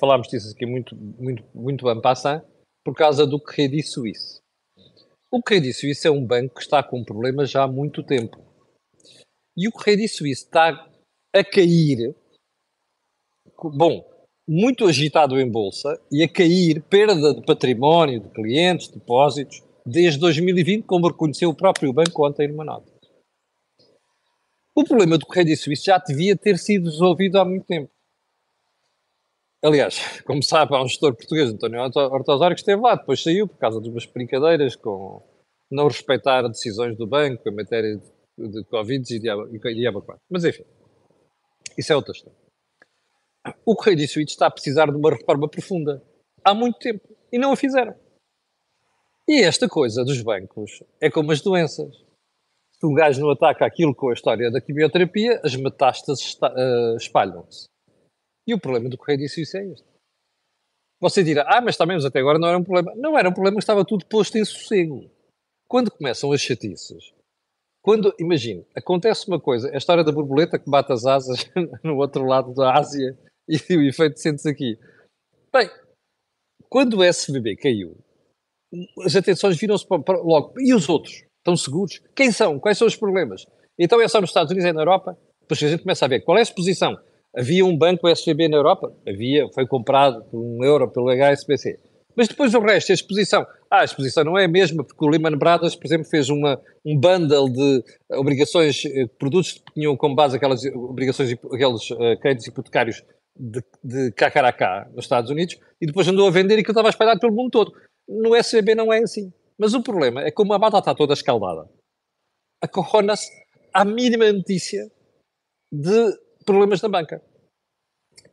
falámos 0.00 0.28
disso 0.28 0.50
aqui 0.50 0.66
muito, 0.66 0.96
muito, 0.96 1.44
muito 1.54 1.88
en 1.90 2.00
passant, 2.00 2.42
por 2.82 2.94
causa 2.94 3.26
do 3.26 3.38
Credit 3.38 3.82
Suisse. 3.82 4.40
O 5.30 5.42
Credit 5.42 5.72
Suisse 5.72 6.06
é 6.06 6.10
um 6.10 6.24
banco 6.24 6.54
que 6.54 6.62
está 6.62 6.82
com 6.82 7.04
problemas 7.04 7.50
já 7.50 7.64
há 7.64 7.68
muito 7.68 8.02
tempo. 8.02 8.53
E 9.56 9.68
o 9.68 9.72
Credit 9.72 10.08
Suisse 10.08 10.44
está 10.44 10.88
a 11.34 11.44
cair, 11.44 12.14
bom, 13.62 14.04
muito 14.46 14.86
agitado 14.86 15.40
em 15.40 15.50
bolsa 15.50 16.00
e 16.10 16.22
a 16.22 16.28
cair, 16.28 16.82
perda 16.82 17.34
de 17.34 17.42
património, 17.44 18.20
de 18.20 18.28
clientes, 18.30 18.88
depósitos, 18.88 19.62
desde 19.86 20.18
2020, 20.18 20.84
como 20.84 21.08
reconheceu 21.08 21.50
o 21.50 21.54
próprio 21.54 21.92
banco 21.92 22.26
ontem 22.26 22.48
numa 22.48 22.64
nota. 22.64 22.92
O 24.74 24.82
problema 24.82 25.16
do 25.16 25.26
Correio 25.26 25.56
Suíço 25.56 25.84
já 25.84 25.98
devia 25.98 26.36
ter 26.36 26.58
sido 26.58 26.86
resolvido 26.86 27.38
há 27.38 27.44
muito 27.44 27.64
tempo. 27.64 27.90
Aliás, 29.62 30.20
como 30.22 30.42
sabe, 30.42 30.74
há 30.74 30.82
um 30.82 30.88
gestor 30.88 31.14
português, 31.14 31.48
António 31.48 31.80
Hortosório, 31.80 32.56
que 32.56 32.60
esteve 32.60 32.82
lá, 32.82 32.96
depois 32.96 33.22
saiu 33.22 33.46
por 33.46 33.56
causa 33.56 33.80
de 33.80 33.88
umas 33.88 34.04
brincadeiras 34.04 34.74
com 34.76 35.22
não 35.70 35.86
respeitar 35.86 36.42
decisões 36.48 36.96
do 36.96 37.06
banco 37.06 37.48
em 37.48 37.54
matéria 37.54 37.96
de, 37.96 38.04
de 38.36 38.64
Covid 38.64 39.14
e 39.14 39.18
de 39.18 39.74
diabo 39.74 40.02
4. 40.02 40.22
Mas 40.30 40.44
enfim, 40.44 40.64
isso 41.78 41.92
é 41.92 41.96
outra 41.96 42.12
história. 42.12 42.38
O 43.64 43.76
Correio 43.76 43.96
de 43.96 44.08
Suíço 44.08 44.32
está 44.32 44.46
a 44.46 44.50
precisar 44.50 44.86
de 44.86 44.96
uma 44.96 45.10
reforma 45.10 45.48
profunda. 45.48 46.02
Há 46.42 46.54
muito 46.54 46.78
tempo. 46.78 47.06
E 47.30 47.38
não 47.38 47.52
a 47.52 47.56
fizeram. 47.56 47.94
E 49.28 49.42
esta 49.42 49.68
coisa 49.68 50.04
dos 50.04 50.20
bancos 50.22 50.82
é 51.00 51.10
como 51.10 51.32
as 51.32 51.40
doenças. 51.40 51.96
Se 52.72 52.86
um 52.86 52.94
gajo 52.94 53.20
não 53.20 53.30
ataca 53.30 53.64
aquilo 53.64 53.94
com 53.94 54.10
a 54.10 54.12
história 54.12 54.50
da 54.50 54.60
quimioterapia, 54.60 55.40
as 55.42 55.56
metástases 55.56 56.34
uh, 56.34 56.96
espalham-se. 56.96 57.66
E 58.46 58.52
o 58.52 58.60
problema 58.60 58.88
do 58.88 58.98
Correio 58.98 59.20
disso 59.20 59.40
é 59.56 59.66
este. 59.66 59.86
Você 61.00 61.22
dirá, 61.22 61.44
ah, 61.48 61.60
mas 61.60 61.76
também, 61.76 61.96
até 62.04 62.18
agora 62.18 62.38
não 62.38 62.48
era 62.48 62.58
um 62.58 62.64
problema. 62.64 62.94
Não 62.96 63.18
era 63.18 63.28
um 63.28 63.32
problema, 63.32 63.58
estava 63.58 63.84
tudo 63.84 64.06
posto 64.06 64.36
em 64.36 64.44
sossego. 64.44 65.10
Quando 65.68 65.90
começam 65.90 66.30
as 66.32 66.40
chatices, 66.40 67.13
quando, 67.84 68.14
imagine, 68.18 68.64
acontece 68.74 69.28
uma 69.28 69.38
coisa, 69.38 69.70
a 69.70 69.76
história 69.76 70.02
da 70.02 70.10
borboleta 70.10 70.58
que 70.58 70.70
bate 70.70 70.90
as 70.90 71.04
asas 71.04 71.44
no 71.84 71.98
outro 71.98 72.24
lado 72.24 72.54
da 72.54 72.78
Ásia 72.78 73.14
e 73.46 73.76
o 73.76 73.82
efeito 73.82 74.18
sentes 74.18 74.46
aqui. 74.46 74.78
Bem, 75.52 75.68
quando 76.70 76.96
o 76.96 77.04
SVB 77.04 77.56
caiu, 77.56 77.94
as 79.04 79.14
atenções 79.14 79.58
viram-se 79.58 79.84
logo. 79.90 80.54
E 80.58 80.72
os 80.72 80.88
outros? 80.88 81.24
Estão 81.40 81.54
seguros? 81.54 82.00
Quem 82.16 82.32
são? 82.32 82.58
Quais 82.58 82.78
são 82.78 82.88
os 82.88 82.96
problemas? 82.96 83.44
Então 83.78 84.00
é 84.00 84.08
só 84.08 84.18
nos 84.18 84.30
Estados 84.30 84.50
Unidos, 84.50 84.66
é 84.66 84.72
na 84.72 84.80
Europa? 84.80 85.18
Depois 85.42 85.62
a 85.62 85.68
gente 85.68 85.82
começa 85.82 86.06
a 86.06 86.08
ver 86.08 86.20
qual 86.20 86.38
é 86.38 86.40
a 86.40 86.42
exposição. 86.42 86.98
Havia 87.36 87.66
um 87.66 87.76
banco 87.76 88.08
SVB 88.08 88.48
na 88.48 88.56
Europa? 88.56 88.96
Havia, 89.06 89.46
foi 89.52 89.66
comprado 89.66 90.24
por 90.30 90.40
um 90.40 90.64
euro 90.64 90.90
pelo 90.90 91.10
HSBC. 91.10 91.78
Mas 92.16 92.28
depois 92.28 92.54
o 92.54 92.60
resto, 92.60 92.92
a 92.92 92.94
exposição. 92.94 93.46
Ah, 93.74 93.80
a 93.80 93.84
exposição 93.84 94.22
não 94.22 94.38
é 94.38 94.44
a 94.44 94.48
mesma, 94.48 94.84
porque 94.84 95.04
o 95.04 95.08
Lehman 95.08 95.36
Brothers, 95.36 95.74
por 95.74 95.84
exemplo, 95.84 96.08
fez 96.08 96.30
uma, 96.30 96.62
um 96.86 96.96
bundle 96.96 97.50
de 97.50 97.82
obrigações, 98.12 98.84
eh, 98.84 99.08
produtos 99.18 99.54
que 99.54 99.72
tinham 99.74 99.96
como 99.96 100.14
base 100.14 100.36
aquelas 100.36 100.64
obrigações, 100.66 101.32
aqueles 101.32 101.90
uh, 101.90 102.16
créditos 102.20 102.46
hipotecários 102.46 103.02
de, 103.36 103.60
de 103.82 104.12
KKK 104.12 104.92
nos 104.94 105.06
Estados 105.06 105.28
Unidos, 105.28 105.58
e 105.80 105.86
depois 105.86 106.06
andou 106.06 106.28
a 106.28 106.30
vender 106.30 106.56
e 106.56 106.62
que 106.62 106.70
estava 106.70 106.88
espalhado 106.88 107.18
pelo 107.18 107.34
mundo 107.34 107.50
todo. 107.50 107.72
No 108.08 108.36
SBB 108.36 108.76
não 108.76 108.92
é 108.92 109.00
assim. 109.00 109.32
Mas 109.58 109.74
o 109.74 109.82
problema 109.82 110.22
é 110.22 110.30
como 110.30 110.52
a 110.52 110.58
batata 110.58 110.78
está 110.78 110.94
toda 110.94 111.14
escaldada, 111.14 111.68
acorrona-se 112.62 113.28
à 113.72 113.84
mínima 113.84 114.32
notícia 114.32 114.88
de 115.72 116.16
problemas 116.46 116.80
na 116.80 116.88
banca. 116.88 117.20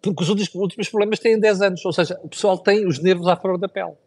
Porque 0.03 0.21
os 0.21 0.29
últimos, 0.29 0.53
últimos 0.53 0.87
problemas 0.87 1.17
têm 1.17 1.39
10 1.39 1.61
anos, 1.63 1.83
ou 1.83 1.91
seja, 1.91 2.19
o 2.23 2.29
pessoal 2.29 2.59
tem 2.59 2.85
os 2.85 2.99
nervos 2.99 3.27
à 3.27 3.35
flor 3.35 3.57
da 3.57 3.67
pele. 3.67 3.97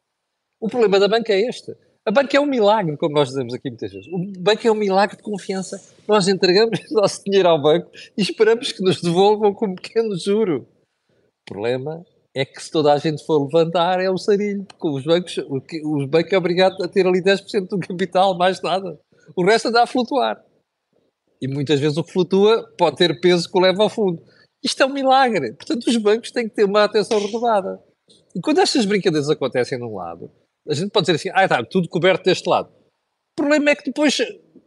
O 0.64 0.68
problema 0.68 0.98
da 0.98 1.06
banca 1.06 1.30
é 1.30 1.42
este. 1.42 1.76
A 2.06 2.10
banca 2.10 2.34
é 2.34 2.40
um 2.40 2.46
milagre, 2.46 2.96
como 2.96 3.14
nós 3.14 3.28
dizemos 3.28 3.52
aqui 3.52 3.68
muitas 3.68 3.92
vezes. 3.92 4.08
O 4.10 4.40
banco 4.40 4.66
é 4.66 4.72
um 4.72 4.74
milagre 4.74 5.14
de 5.14 5.22
confiança. 5.22 5.78
Nós 6.08 6.26
entregamos 6.26 6.80
o 6.90 6.94
nosso 6.94 7.22
dinheiro 7.22 7.50
ao 7.50 7.60
banco 7.60 7.90
e 8.16 8.22
esperamos 8.22 8.72
que 8.72 8.82
nos 8.82 8.98
devolvam 9.02 9.52
com 9.52 9.66
um 9.66 9.74
pequeno 9.74 10.18
juro. 10.18 10.66
O 11.10 11.52
problema 11.52 12.02
é 12.34 12.46
que 12.46 12.62
se 12.62 12.70
toda 12.70 12.94
a 12.94 12.96
gente 12.96 13.22
for 13.26 13.44
levantar 13.44 14.00
é 14.00 14.08
o 14.08 14.16
sarilho, 14.16 14.64
porque 14.64 14.88
os 14.88 15.04
bancos, 15.04 15.36
os 15.36 16.06
bancos 16.08 16.32
é 16.32 16.38
obrigado 16.38 16.82
a 16.82 16.88
ter 16.88 17.06
ali 17.06 17.22
10% 17.22 17.68
do 17.68 17.78
capital, 17.78 18.34
mais 18.34 18.62
nada. 18.62 18.98
O 19.36 19.44
resto 19.44 19.68
anda 19.68 19.82
a 19.82 19.86
flutuar. 19.86 20.42
E 21.42 21.46
muitas 21.46 21.78
vezes 21.78 21.98
o 21.98 22.04
que 22.04 22.10
flutua 22.10 22.72
pode 22.78 22.96
ter 22.96 23.20
peso 23.20 23.50
que 23.52 23.58
o 23.58 23.60
leva 23.60 23.82
ao 23.82 23.90
fundo. 23.90 24.22
Isto 24.64 24.82
é 24.82 24.86
um 24.86 24.94
milagre. 24.94 25.52
Portanto, 25.52 25.88
os 25.88 25.96
bancos 25.98 26.30
têm 26.30 26.48
que 26.48 26.54
ter 26.54 26.64
uma 26.64 26.84
atenção 26.84 27.18
renovada. 27.18 27.78
E 28.34 28.40
quando 28.40 28.60
estas 28.60 28.86
brincadeiras 28.86 29.28
acontecem 29.28 29.78
num 29.78 29.94
lado, 29.94 30.30
a 30.68 30.74
gente 30.74 30.90
pode 30.90 31.06
dizer 31.06 31.16
assim, 31.16 31.30
ah, 31.34 31.44
está 31.44 31.62
tudo 31.64 31.88
coberto 31.88 32.24
deste 32.24 32.48
lado. 32.48 32.68
O 32.68 33.36
problema 33.36 33.70
é 33.70 33.74
que 33.74 33.84
depois 33.84 34.18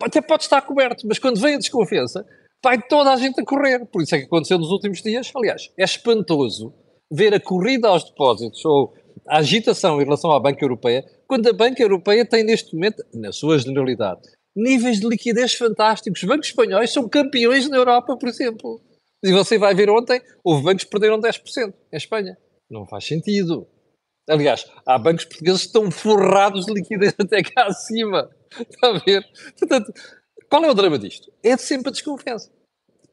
até 0.02 0.22
pode 0.22 0.44
estar 0.44 0.62
coberto, 0.62 1.08
mas 1.08 1.20
quando 1.20 1.40
vem 1.40 1.56
a 1.56 1.58
desconfiança, 1.58 2.26
vai 2.64 2.82
toda 2.82 3.14
a 3.14 3.18
gente 3.18 3.40
a 3.40 3.46
correr. 3.46 3.86
Por 3.86 4.02
isso 4.02 4.16
é 4.16 4.20
que 4.20 4.26
aconteceu 4.26 4.58
nos 4.58 4.70
últimos 4.70 5.02
dias. 5.02 5.32
Aliás, 5.36 5.72
é 5.78 5.84
espantoso 5.84 6.74
ver 7.12 7.34
a 7.34 7.40
corrida 7.40 7.88
aos 7.88 8.04
depósitos 8.04 8.64
ou 8.66 8.94
a 9.28 9.40
agitação 9.40 10.00
em 10.00 10.04
relação 10.04 10.32
à 10.32 10.40
Banca 10.40 10.64
Europeia, 10.64 11.06
quando 11.28 11.48
a 11.48 11.54
Banca 11.54 11.82
Europeia 11.82 12.26
tem 12.26 12.44
neste 12.44 12.74
momento, 12.76 13.04
na 13.14 13.32
sua 13.32 13.58
generalidade, 13.58 14.22
níveis 14.56 15.00
de 15.00 15.08
liquidez 15.08 15.54
fantásticos. 15.54 16.22
Os 16.22 16.28
bancos 16.28 16.48
espanhóis 16.48 16.92
são 16.92 17.08
campeões 17.08 17.70
na 17.70 17.78
Europa, 17.78 18.18
por 18.18 18.30
exemplo. 18.30 18.82
E 19.24 19.32
você 19.32 19.58
vai 19.58 19.74
ver 19.74 19.90
ontem, 19.90 20.22
houve 20.44 20.64
bancos 20.64 20.84
que 20.84 20.90
perderam 20.90 21.20
10% 21.20 21.74
em 21.92 21.98
Espanha. 21.98 22.38
Não 22.70 22.86
faz 22.86 23.06
sentido. 23.06 23.68
Aliás, 24.28 24.70
há 24.86 24.98
bancos 24.98 25.26
portugueses 25.26 25.62
que 25.62 25.68
estão 25.68 25.90
forrados 25.90 26.66
de 26.66 26.74
liquidez 26.74 27.16
até 27.20 27.42
cá 27.42 27.68
acima. 27.68 28.30
Está 28.60 28.90
a 28.90 29.00
ver? 29.00 29.26
Portanto, 29.58 29.94
qual 30.50 30.66
é 30.66 30.70
o 30.70 30.74
drama 30.74 31.00
disto? 31.00 31.32
É 31.44 31.56
sempre 31.58 31.90
a 31.90 31.92
desconfiança. 31.92 32.52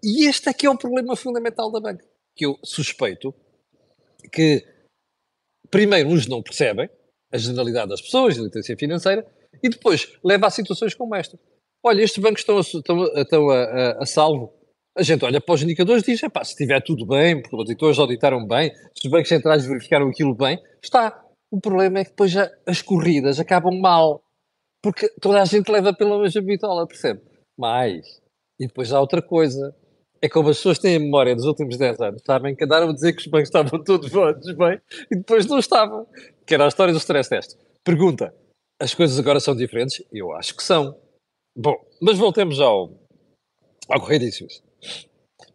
E 0.02 0.26
este 0.26 0.48
é 0.48 0.52
que 0.52 0.66
é 0.66 0.70
o 0.70 0.76
problema 0.76 1.16
fundamental 1.16 1.70
da 1.70 1.80
banca. 1.80 2.04
Que 2.36 2.46
eu 2.46 2.58
suspeito 2.64 3.34
que, 4.32 4.66
primeiro, 5.70 6.08
uns 6.08 6.26
não 6.26 6.42
percebem 6.42 6.90
a 7.32 7.38
generalidade 7.38 7.88
das 7.88 8.02
pessoas, 8.02 8.38
a 8.38 8.42
literacia 8.42 8.76
financeira, 8.76 9.26
e 9.62 9.68
depois 9.68 10.12
leva 10.22 10.46
a 10.46 10.50
situações 10.50 10.94
como 10.94 11.14
esta. 11.14 11.38
Olha, 11.82 12.02
estes 12.02 12.22
bancos 12.22 12.40
estão 12.40 12.58
a, 12.58 13.20
estão, 13.20 13.50
a, 13.50 13.62
a, 13.62 14.02
a 14.02 14.06
salvo. 14.06 14.52
A 14.96 15.02
gente 15.02 15.24
olha 15.24 15.40
para 15.40 15.54
os 15.54 15.62
indicadores 15.62 16.02
e 16.04 16.12
diz: 16.12 16.20
se 16.20 16.26
estiver 16.42 16.80
tudo 16.82 17.04
bem, 17.04 17.42
porque 17.42 17.56
os 17.56 17.60
auditores 17.60 17.98
auditaram 17.98 18.46
bem, 18.46 18.72
se 18.94 19.06
os 19.06 19.10
bancos 19.10 19.28
centrais 19.28 19.66
verificaram 19.66 20.08
aquilo 20.08 20.34
bem, 20.34 20.62
está. 20.82 21.20
O 21.50 21.60
problema 21.60 22.00
é 22.00 22.04
que 22.04 22.10
depois 22.10 22.30
já, 22.30 22.50
as 22.66 22.82
corridas 22.82 23.38
acabam 23.38 23.78
mal. 23.80 24.22
Porque 24.82 25.08
toda 25.20 25.40
a 25.40 25.44
gente 25.44 25.70
leva 25.70 25.94
pela 25.94 26.20
mesma 26.20 26.42
bitola, 26.42 26.86
percebe? 26.86 27.20
Mas, 27.56 28.20
e 28.58 28.66
depois 28.66 28.92
há 28.92 29.00
outra 29.00 29.22
coisa. 29.22 29.74
É 30.20 30.28
como 30.28 30.48
as 30.48 30.56
pessoas 30.56 30.78
têm 30.78 30.96
a 30.96 31.00
memória 31.00 31.34
dos 31.34 31.44
últimos 31.44 31.76
10 31.76 32.00
anos, 32.00 32.22
sabem 32.24 32.56
que 32.56 32.64
andaram 32.64 32.88
a 32.88 32.92
dizer 32.94 33.12
que 33.12 33.20
os 33.20 33.26
bancos 33.26 33.48
estavam 33.48 33.82
todos 33.84 34.10
bem 34.10 34.80
e 35.10 35.16
depois 35.16 35.46
não 35.46 35.58
estavam. 35.58 36.06
Que 36.46 36.54
era 36.54 36.64
a 36.64 36.68
história 36.68 36.92
do 36.92 36.98
stress 36.98 37.28
test. 37.28 37.56
Pergunta: 37.82 38.34
as 38.80 38.94
coisas 38.94 39.18
agora 39.18 39.40
são 39.40 39.54
diferentes? 39.54 40.02
Eu 40.12 40.32
acho 40.32 40.56
que 40.56 40.62
são. 40.62 40.96
Bom, 41.56 41.76
mas 42.00 42.18
voltemos 42.18 42.60
ao, 42.60 42.90
ao 43.88 44.00
Correio 44.00 44.20
de. 44.20 44.30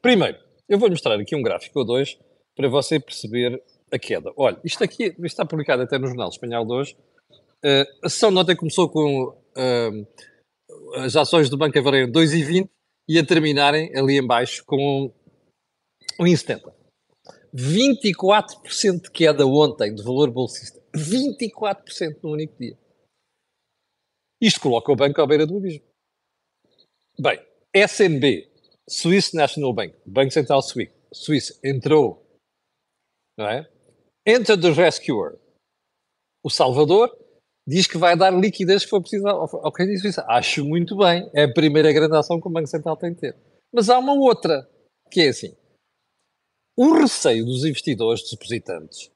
Primeiro, 0.01 0.37
eu 0.67 0.79
vou 0.79 0.89
mostrar 0.89 1.19
aqui 1.19 1.35
um 1.35 1.41
gráfico 1.41 1.79
ou 1.79 1.85
dois 1.85 2.17
para 2.55 2.69
você 2.69 2.99
perceber 2.99 3.61
a 3.91 3.99
queda. 3.99 4.31
Olha, 4.37 4.59
isto 4.63 4.83
aqui 4.83 5.05
isto 5.05 5.25
está 5.25 5.45
publicado 5.45 5.81
até 5.81 5.97
no 5.97 6.07
Jornal 6.07 6.29
Espanhol 6.29 6.65
de 6.65 6.73
hoje. 6.73 6.97
Uh, 7.63 7.85
a 8.03 8.09
sessão 8.09 8.31
de 8.31 8.37
ontem 8.37 8.55
começou 8.55 8.89
com 8.89 9.29
uh, 9.29 10.07
as 10.95 11.15
ações 11.15 11.49
do 11.49 11.57
Banco 11.57 11.77
a 11.77 11.81
valerem 11.81 12.11
2,20 12.11 12.69
e 13.09 13.17
a 13.17 13.25
terminarem 13.25 13.95
ali 13.97 14.17
em 14.17 14.25
baixo 14.25 14.63
com 14.65 15.11
1,70. 16.19 16.71
24% 17.53 19.01
de 19.01 19.11
queda 19.11 19.45
ontem 19.45 19.93
de 19.93 20.03
valor 20.03 20.29
bolsista. 20.31 20.79
24% 20.95 22.19
no 22.23 22.31
único 22.31 22.57
dia. 22.57 22.77
Isto 24.41 24.61
coloca 24.61 24.91
o 24.91 24.95
banco 24.95 25.21
à 25.21 25.27
beira 25.27 25.45
do 25.45 25.57
abismo. 25.57 25.83
Bem, 27.19 27.39
SNB, 27.73 28.48
Swiss 28.89 29.33
National 29.33 29.73
Bank, 29.73 29.95
Banco 30.05 30.31
Central 30.31 30.61
Suíço, 30.61 31.59
entrou, 31.63 32.25
não 33.37 33.47
é? 33.47 33.69
Enter 34.25 34.59
the 34.59 34.71
Rescuer, 34.71 35.39
o 36.43 36.49
Salvador, 36.49 37.15
diz 37.67 37.85
que 37.87 37.97
vai 37.97 38.17
dar 38.17 38.31
liquidez 38.31 38.83
que 38.83 38.89
for 38.89 39.01
preciso 39.01 39.27
ao, 39.27 39.71
crédito 39.71 40.01
suíço. 40.01 40.21
Acho 40.21 40.65
muito 40.65 40.97
bem, 40.97 41.29
é 41.33 41.43
a 41.43 41.53
primeira 41.53 41.93
grande 41.93 42.17
ação 42.17 42.41
que 42.41 42.47
o 42.47 42.51
Banco 42.51 42.67
Central 42.67 42.97
tem 42.97 43.13
de 43.13 43.19
ter. 43.19 43.35
Mas 43.71 43.89
há 43.89 43.99
uma 43.99 44.13
outra, 44.13 44.67
que 45.11 45.21
é 45.21 45.29
assim, 45.29 45.55
o 46.75 46.93
receio 46.93 47.45
dos 47.45 47.65
investidores, 47.65 48.29
depositantes 48.29 49.11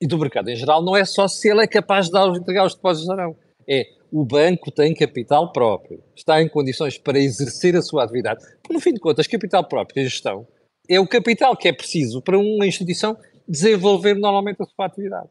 e 0.00 0.06
do 0.06 0.18
mercado 0.18 0.48
em 0.48 0.56
geral 0.56 0.82
não 0.82 0.96
é 0.96 1.04
só 1.04 1.26
se 1.26 1.50
ele 1.50 1.62
é 1.62 1.66
capaz 1.66 2.06
de 2.06 2.12
dar, 2.12 2.28
entregar 2.28 2.64
os 2.64 2.74
depósitos 2.74 3.08
ou 3.08 3.16
não. 3.16 3.36
É 3.68 3.97
o 4.10 4.24
banco 4.24 4.70
tem 4.70 4.94
capital 4.94 5.52
próprio, 5.52 6.02
está 6.16 6.40
em 6.40 6.48
condições 6.48 6.98
para 6.98 7.18
exercer 7.18 7.76
a 7.76 7.82
sua 7.82 8.04
atividade. 8.04 8.44
Porque, 8.62 8.72
no 8.72 8.80
fim 8.80 8.92
de 8.92 9.00
contas, 9.00 9.26
capital 9.26 9.66
próprio 9.68 10.00
e 10.00 10.04
gestão 10.04 10.46
é 10.88 10.98
o 10.98 11.06
capital 11.06 11.56
que 11.56 11.68
é 11.68 11.72
preciso 11.72 12.22
para 12.22 12.38
uma 12.38 12.66
instituição 12.66 13.16
desenvolver 13.46 14.14
normalmente 14.14 14.62
a 14.62 14.66
sua 14.66 14.86
atividade. 14.86 15.28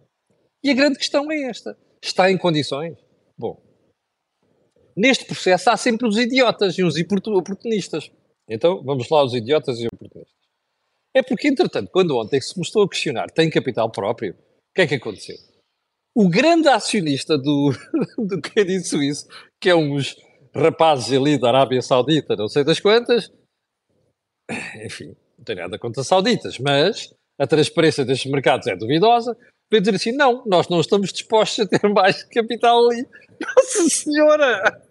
E 0.63 0.69
a 0.69 0.73
grande 0.73 0.97
questão 0.97 1.31
é 1.31 1.43
esta: 1.43 1.77
está 2.01 2.31
em 2.31 2.37
condições? 2.37 2.97
Bom, 3.37 3.61
neste 4.95 5.25
processo 5.25 5.69
há 5.69 5.77
sempre 5.77 6.07
os 6.07 6.17
idiotas 6.17 6.77
e 6.77 6.83
os 6.83 6.95
oportunistas. 6.97 8.11
Então, 8.49 8.81
vamos 8.83 9.09
lá, 9.09 9.23
os 9.23 9.33
idiotas 9.33 9.79
e 9.79 9.87
oportunistas. 9.87 10.35
É 11.13 11.23
porque, 11.23 11.47
entretanto, 11.47 11.89
quando 11.91 12.15
ontem 12.15 12.39
se 12.39 12.57
mostrou 12.57 12.85
a 12.85 12.89
questionar 12.89 13.31
tem 13.31 13.49
capital 13.49 13.91
próprio, 13.91 14.33
o 14.33 14.73
que 14.75 14.81
é 14.81 14.87
que 14.87 14.95
aconteceu? 14.95 15.35
O 16.17 16.27
grande 16.27 16.67
acionista 16.67 17.37
do, 17.37 17.71
do 18.17 18.41
Credit 18.41 18.87
Suisse, 18.87 19.27
que 19.61 19.69
é 19.69 19.75
uns 19.75 20.15
rapazes 20.51 21.15
ali 21.15 21.39
da 21.39 21.49
Arábia 21.49 21.79
Saudita, 21.79 22.35
não 22.35 22.47
sei 22.47 22.63
das 22.63 22.79
quantas, 22.79 23.31
enfim, 24.83 25.15
não 25.37 25.45
tem 25.45 25.55
nada 25.57 25.77
contra 25.77 26.03
sauditas, 26.03 26.57
mas 26.57 27.13
a 27.37 27.45
transparência 27.45 28.03
destes 28.03 28.31
mercados 28.31 28.65
é 28.65 28.75
duvidosa, 28.75 29.37
veio 29.69 29.83
dizer 29.83 29.95
assim, 29.95 30.11
não, 30.11 30.43
nós 30.47 30.67
não 30.69 30.81
estamos 30.81 31.13
dispostos 31.13 31.65
a 31.65 31.67
ter 31.67 31.87
mais 31.93 32.23
capital 32.23 32.89
ali. 32.89 33.05
Nossa 33.39 33.87
Senhora! 33.87 34.81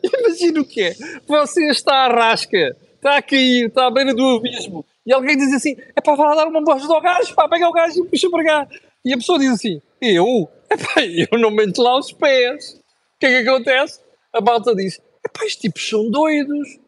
Imagina 0.00 0.60
o 0.60 0.64
que 0.64 0.82
é. 0.82 0.94
Você 1.26 1.68
está 1.70 2.04
à 2.04 2.08
rasca, 2.08 2.76
está 2.94 3.16
a 3.16 3.22
cair, 3.22 3.66
está 3.66 3.88
à 3.88 3.90
beira 3.90 4.14
do 4.14 4.36
abismo, 4.36 4.86
e 5.04 5.12
alguém 5.12 5.36
diz 5.36 5.52
assim, 5.52 5.76
é 5.96 6.00
para 6.00 6.36
dar 6.36 6.46
uma 6.46 6.62
voz 6.64 6.88
ao 6.88 7.00
gajo, 7.00 7.34
pá, 7.34 7.48
pega 7.48 7.68
o 7.68 7.72
gajo 7.72 8.04
e 8.04 8.08
puxa 8.08 8.30
para 8.30 8.44
cá. 8.44 8.68
E 9.04 9.12
a 9.12 9.16
pessoa 9.16 9.40
diz 9.40 9.50
assim, 9.50 9.82
eu? 10.00 10.48
Epá, 10.70 11.04
eu 11.04 11.38
não 11.38 11.50
mento 11.50 11.82
lá 11.82 11.98
os 11.98 12.12
pés. 12.12 12.74
O 12.74 13.18
que 13.20 13.26
é 13.26 13.42
que 13.42 13.48
acontece? 13.48 14.00
A 14.32 14.40
malta 14.40 14.74
diz: 14.74 15.00
epá, 15.24 15.44
estes 15.44 15.60
tipos 15.60 15.88
são 15.88 16.10
doidos. 16.10 16.78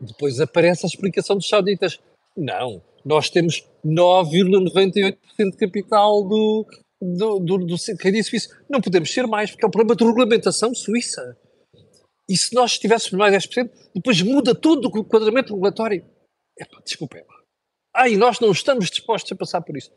Depois 0.00 0.40
aparece 0.40 0.86
a 0.86 0.88
explicação 0.88 1.36
dos 1.36 1.48
sauditas. 1.48 1.98
Não, 2.36 2.82
nós 3.04 3.30
temos 3.30 3.64
9,98% 3.84 5.16
de 5.36 5.56
capital 5.56 6.22
do, 6.22 6.66
do, 7.00 7.38
do, 7.40 7.58
do 7.58 7.78
suíço. 7.78 8.48
Não 8.68 8.80
podemos 8.80 9.12
ser 9.12 9.26
mais, 9.26 9.50
porque 9.50 9.64
é 9.64 9.68
um 9.68 9.72
problema 9.72 9.96
de 9.96 10.04
regulamentação 10.04 10.74
suíça. 10.74 11.36
E 12.28 12.36
se 12.36 12.54
nós 12.54 12.78
tivéssemos 12.78 13.18
mais 13.18 13.34
10%, 13.34 13.70
depois 13.94 14.20
muda 14.22 14.54
tudo 14.54 14.88
o 14.88 15.04
quadramento 15.04 15.54
regulatório. 15.54 16.04
Epá, 16.58 16.80
desculpem 16.84 17.22
lá. 17.26 17.38
Ai, 17.94 18.16
nós 18.16 18.38
não 18.38 18.52
estamos 18.52 18.90
dispostos 18.90 19.32
a 19.32 19.36
passar 19.36 19.62
por 19.62 19.76
isso. 19.76 19.90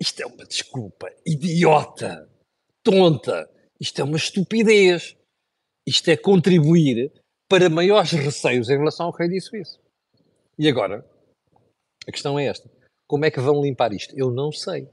Isto 0.00 0.22
é 0.22 0.26
uma 0.26 0.44
desculpa 0.44 1.12
idiota, 1.26 2.28
tonta. 2.82 3.50
Isto 3.80 4.00
é 4.00 4.04
uma 4.04 4.16
estupidez. 4.16 5.16
Isto 5.86 6.10
é 6.10 6.16
contribuir 6.16 7.12
para 7.48 7.68
maiores 7.68 8.12
receios 8.12 8.68
em 8.68 8.76
relação 8.76 9.06
ao 9.06 9.12
rei 9.12 9.28
disso 9.28 9.56
isso. 9.56 9.80
E 10.58 10.68
agora, 10.68 11.04
a 12.06 12.12
questão 12.12 12.38
é 12.38 12.46
esta. 12.46 12.70
Como 13.06 13.24
é 13.24 13.30
que 13.30 13.40
vão 13.40 13.62
limpar 13.62 13.92
isto? 13.92 14.16
Eu 14.16 14.30
não 14.30 14.52
sei. 14.52 14.88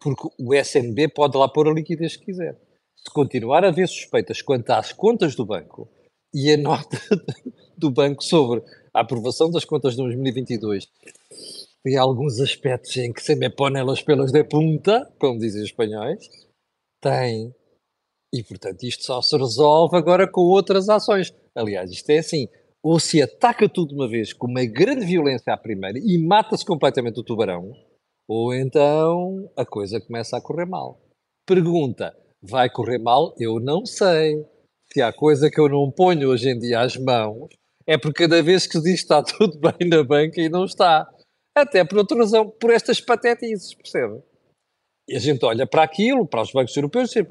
Porque 0.00 0.28
o 0.38 0.54
SNB 0.54 1.08
pode 1.08 1.36
lá 1.36 1.48
pôr 1.48 1.68
a 1.68 1.72
liquidez 1.72 2.16
que 2.16 2.26
quiser. 2.26 2.58
Se 2.96 3.12
continuar 3.12 3.64
a 3.64 3.68
haver 3.68 3.88
suspeitas 3.88 4.42
quanto 4.42 4.70
às 4.70 4.92
contas 4.92 5.34
do 5.34 5.44
banco 5.44 5.88
e 6.32 6.50
a 6.52 6.56
nota 6.56 6.98
do 7.76 7.90
banco 7.90 8.22
sobre 8.22 8.62
a 8.94 9.00
aprovação 9.00 9.50
das 9.50 9.64
contas 9.64 9.92
de 9.92 10.02
2022 10.02 10.88
e 11.88 11.96
alguns 11.96 12.40
aspectos 12.40 12.96
em 12.96 13.12
que 13.12 13.22
se 13.22 13.34
me 13.34 13.48
põe 13.50 13.76
elas 13.76 14.02
pelas 14.02 14.30
de 14.30 14.44
punta, 14.44 15.10
como 15.18 15.38
dizem 15.38 15.62
os 15.62 15.68
espanhóis, 15.68 16.28
tem. 17.00 17.54
E, 18.32 18.42
portanto, 18.42 18.82
isto 18.82 19.04
só 19.04 19.22
se 19.22 19.36
resolve 19.36 19.96
agora 19.96 20.30
com 20.30 20.42
outras 20.42 20.88
ações. 20.88 21.34
Aliás, 21.54 21.90
isto 21.90 22.10
é 22.10 22.18
assim, 22.18 22.46
ou 22.82 23.00
se 23.00 23.20
ataca 23.20 23.68
tudo 23.68 23.88
de 23.88 23.94
uma 23.94 24.08
vez 24.08 24.32
com 24.32 24.46
uma 24.46 24.64
grande 24.64 25.04
violência 25.04 25.52
à 25.52 25.56
primeira 25.56 25.98
e 25.98 26.18
mata-se 26.18 26.64
completamente 26.64 27.18
o 27.20 27.24
tubarão, 27.24 27.72
ou 28.28 28.54
então 28.54 29.50
a 29.56 29.64
coisa 29.64 30.00
começa 30.00 30.36
a 30.36 30.40
correr 30.40 30.66
mal. 30.66 31.00
Pergunta: 31.46 32.14
vai 32.42 32.70
correr 32.70 32.98
mal? 32.98 33.34
Eu 33.38 33.58
não 33.58 33.84
sei. 33.84 34.44
Se 34.92 35.02
há 35.02 35.12
coisa 35.12 35.50
que 35.50 35.60
eu 35.60 35.68
não 35.68 35.90
ponho 35.90 36.28
hoje 36.28 36.50
em 36.50 36.58
dia 36.58 36.80
às 36.80 36.96
mãos, 36.96 37.48
é 37.86 37.98
porque 37.98 38.24
cada 38.24 38.42
vez 38.42 38.66
que 38.66 38.80
diz 38.80 39.00
está 39.00 39.22
tudo 39.24 39.58
bem 39.58 39.88
na 39.88 40.02
banca 40.04 40.40
e 40.40 40.48
não 40.48 40.64
está. 40.64 41.08
Até 41.60 41.84
por 41.84 41.98
outra 41.98 42.16
razão, 42.18 42.48
por 42.50 42.70
estas 42.70 43.00
patetices, 43.00 43.74
percebe? 43.74 44.22
E 45.08 45.16
a 45.16 45.18
gente 45.18 45.44
olha 45.44 45.66
para 45.66 45.82
aquilo, 45.82 46.26
para 46.26 46.42
os 46.42 46.52
bancos 46.52 46.76
europeus, 46.76 47.14
e 47.16 47.24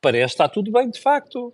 parece 0.00 0.26
que 0.26 0.42
está 0.42 0.48
tudo 0.48 0.70
bem, 0.70 0.88
de 0.90 1.00
facto. 1.00 1.52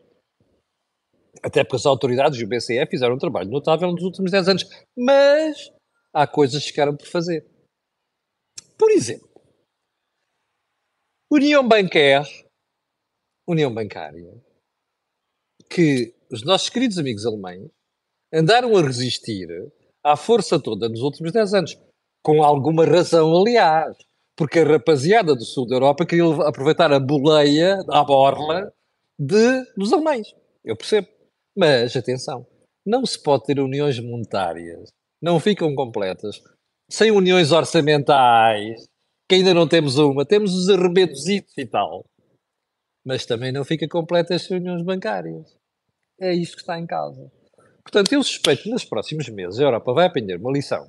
Até 1.43 1.63
porque 1.65 1.77
as 1.77 1.87
autoridades 1.87 2.39
e 2.39 2.45
o 2.45 2.49
BCE 2.49 2.85
fizeram 2.91 3.15
um 3.15 3.19
trabalho 3.19 3.51
notável 3.51 3.91
nos 3.93 4.03
últimos 4.03 4.31
10 4.31 4.49
anos. 4.49 4.65
Mas 4.97 5.73
há 6.13 6.27
coisas 6.27 6.63
que 6.63 6.71
ficaram 6.71 6.97
por 6.97 7.07
fazer. 7.07 7.47
Por 8.77 8.91
exemplo, 8.91 9.29
União 11.31 11.67
Bancaire, 11.67 12.29
União 13.47 13.73
Bancária, 13.73 14.35
que 15.71 16.15
os 16.31 16.45
nossos 16.45 16.69
queridos 16.69 16.99
amigos 16.99 17.25
alemães 17.25 17.71
andaram 18.33 18.77
a 18.77 18.83
resistir 18.83 19.49
à 20.05 20.17
força 20.17 20.61
toda 20.61 20.89
nos 20.89 21.01
últimos 21.01 21.33
10 21.33 21.55
anos. 21.55 21.88
Com 22.23 22.43
alguma 22.43 22.85
razão, 22.85 23.35
aliás. 23.35 23.97
Porque 24.37 24.61
a 24.61 24.65
rapaziada 24.65 25.35
do 25.35 25.45
sul 25.45 25.67
da 25.67 25.77
Europa 25.77 26.07
queria 26.07 26.25
aproveitar 26.47 26.93
a 26.93 27.01
boleia, 27.01 27.79
a 27.91 28.05
borla, 28.05 28.73
de, 29.19 29.65
dos 29.77 29.93
alemães. 29.93 30.29
Eu 30.65 30.77
percebo. 30.77 31.09
Mas, 31.57 31.97
atenção, 31.97 32.47
não 32.87 33.05
se 33.05 33.21
pode 33.21 33.45
ter 33.45 33.59
uniões 33.59 33.99
monetárias. 33.99 34.91
Não 35.21 35.41
ficam 35.41 35.75
completas. 35.75 36.41
Sem 36.89 37.11
uniões 37.11 37.51
orçamentais, 37.51 38.87
que 39.29 39.35
ainda 39.35 39.53
não 39.53 39.67
temos 39.67 39.99
uma. 39.99 40.25
Temos 40.25 40.55
os 40.55 40.69
arrebentos 40.69 41.27
e 41.27 41.67
tal. 41.67 42.05
Mas 43.05 43.27
também 43.27 43.51
não 43.51 43.65
fica 43.65 43.89
completa 43.89 44.39
sem 44.39 44.59
uniões 44.59 44.83
bancárias. 44.83 45.57
É 46.21 46.33
isto 46.33 46.57
que 46.57 46.63
está 46.63 46.79
em 46.79 46.87
causa. 46.87 47.31
Portanto, 47.83 48.13
eu 48.13 48.23
suspeito 48.23 48.65
que 48.65 48.71
nos 48.71 48.85
próximos 48.85 49.29
meses 49.29 49.59
a 49.59 49.65
Europa 49.65 49.93
vai 49.93 50.07
aprender 50.07 50.37
uma 50.37 50.53
lição 50.53 50.89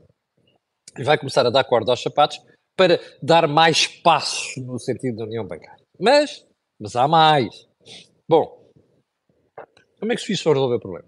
vai 1.04 1.18
começar 1.18 1.46
a 1.46 1.50
dar 1.50 1.64
corda 1.64 1.92
aos 1.92 2.02
sapatos 2.02 2.40
para 2.78 3.00
dar 3.22 3.48
mais 3.48 3.88
passos 3.88 4.56
no 4.64 4.80
sentido 4.80 5.18
da 5.18 5.26
União 5.26 5.46
Bancária. 5.46 5.84
Mas, 6.00 6.46
mas 6.80 6.96
há 6.96 7.08
mais. 7.08 7.68
Bom, 8.28 8.72
como 10.00 10.14
é 10.14 10.16
que 10.16 10.22
suíços 10.22 10.44
vão 10.44 10.54
resolver 10.54 10.76
o 10.76 10.80
problema? 10.80 11.08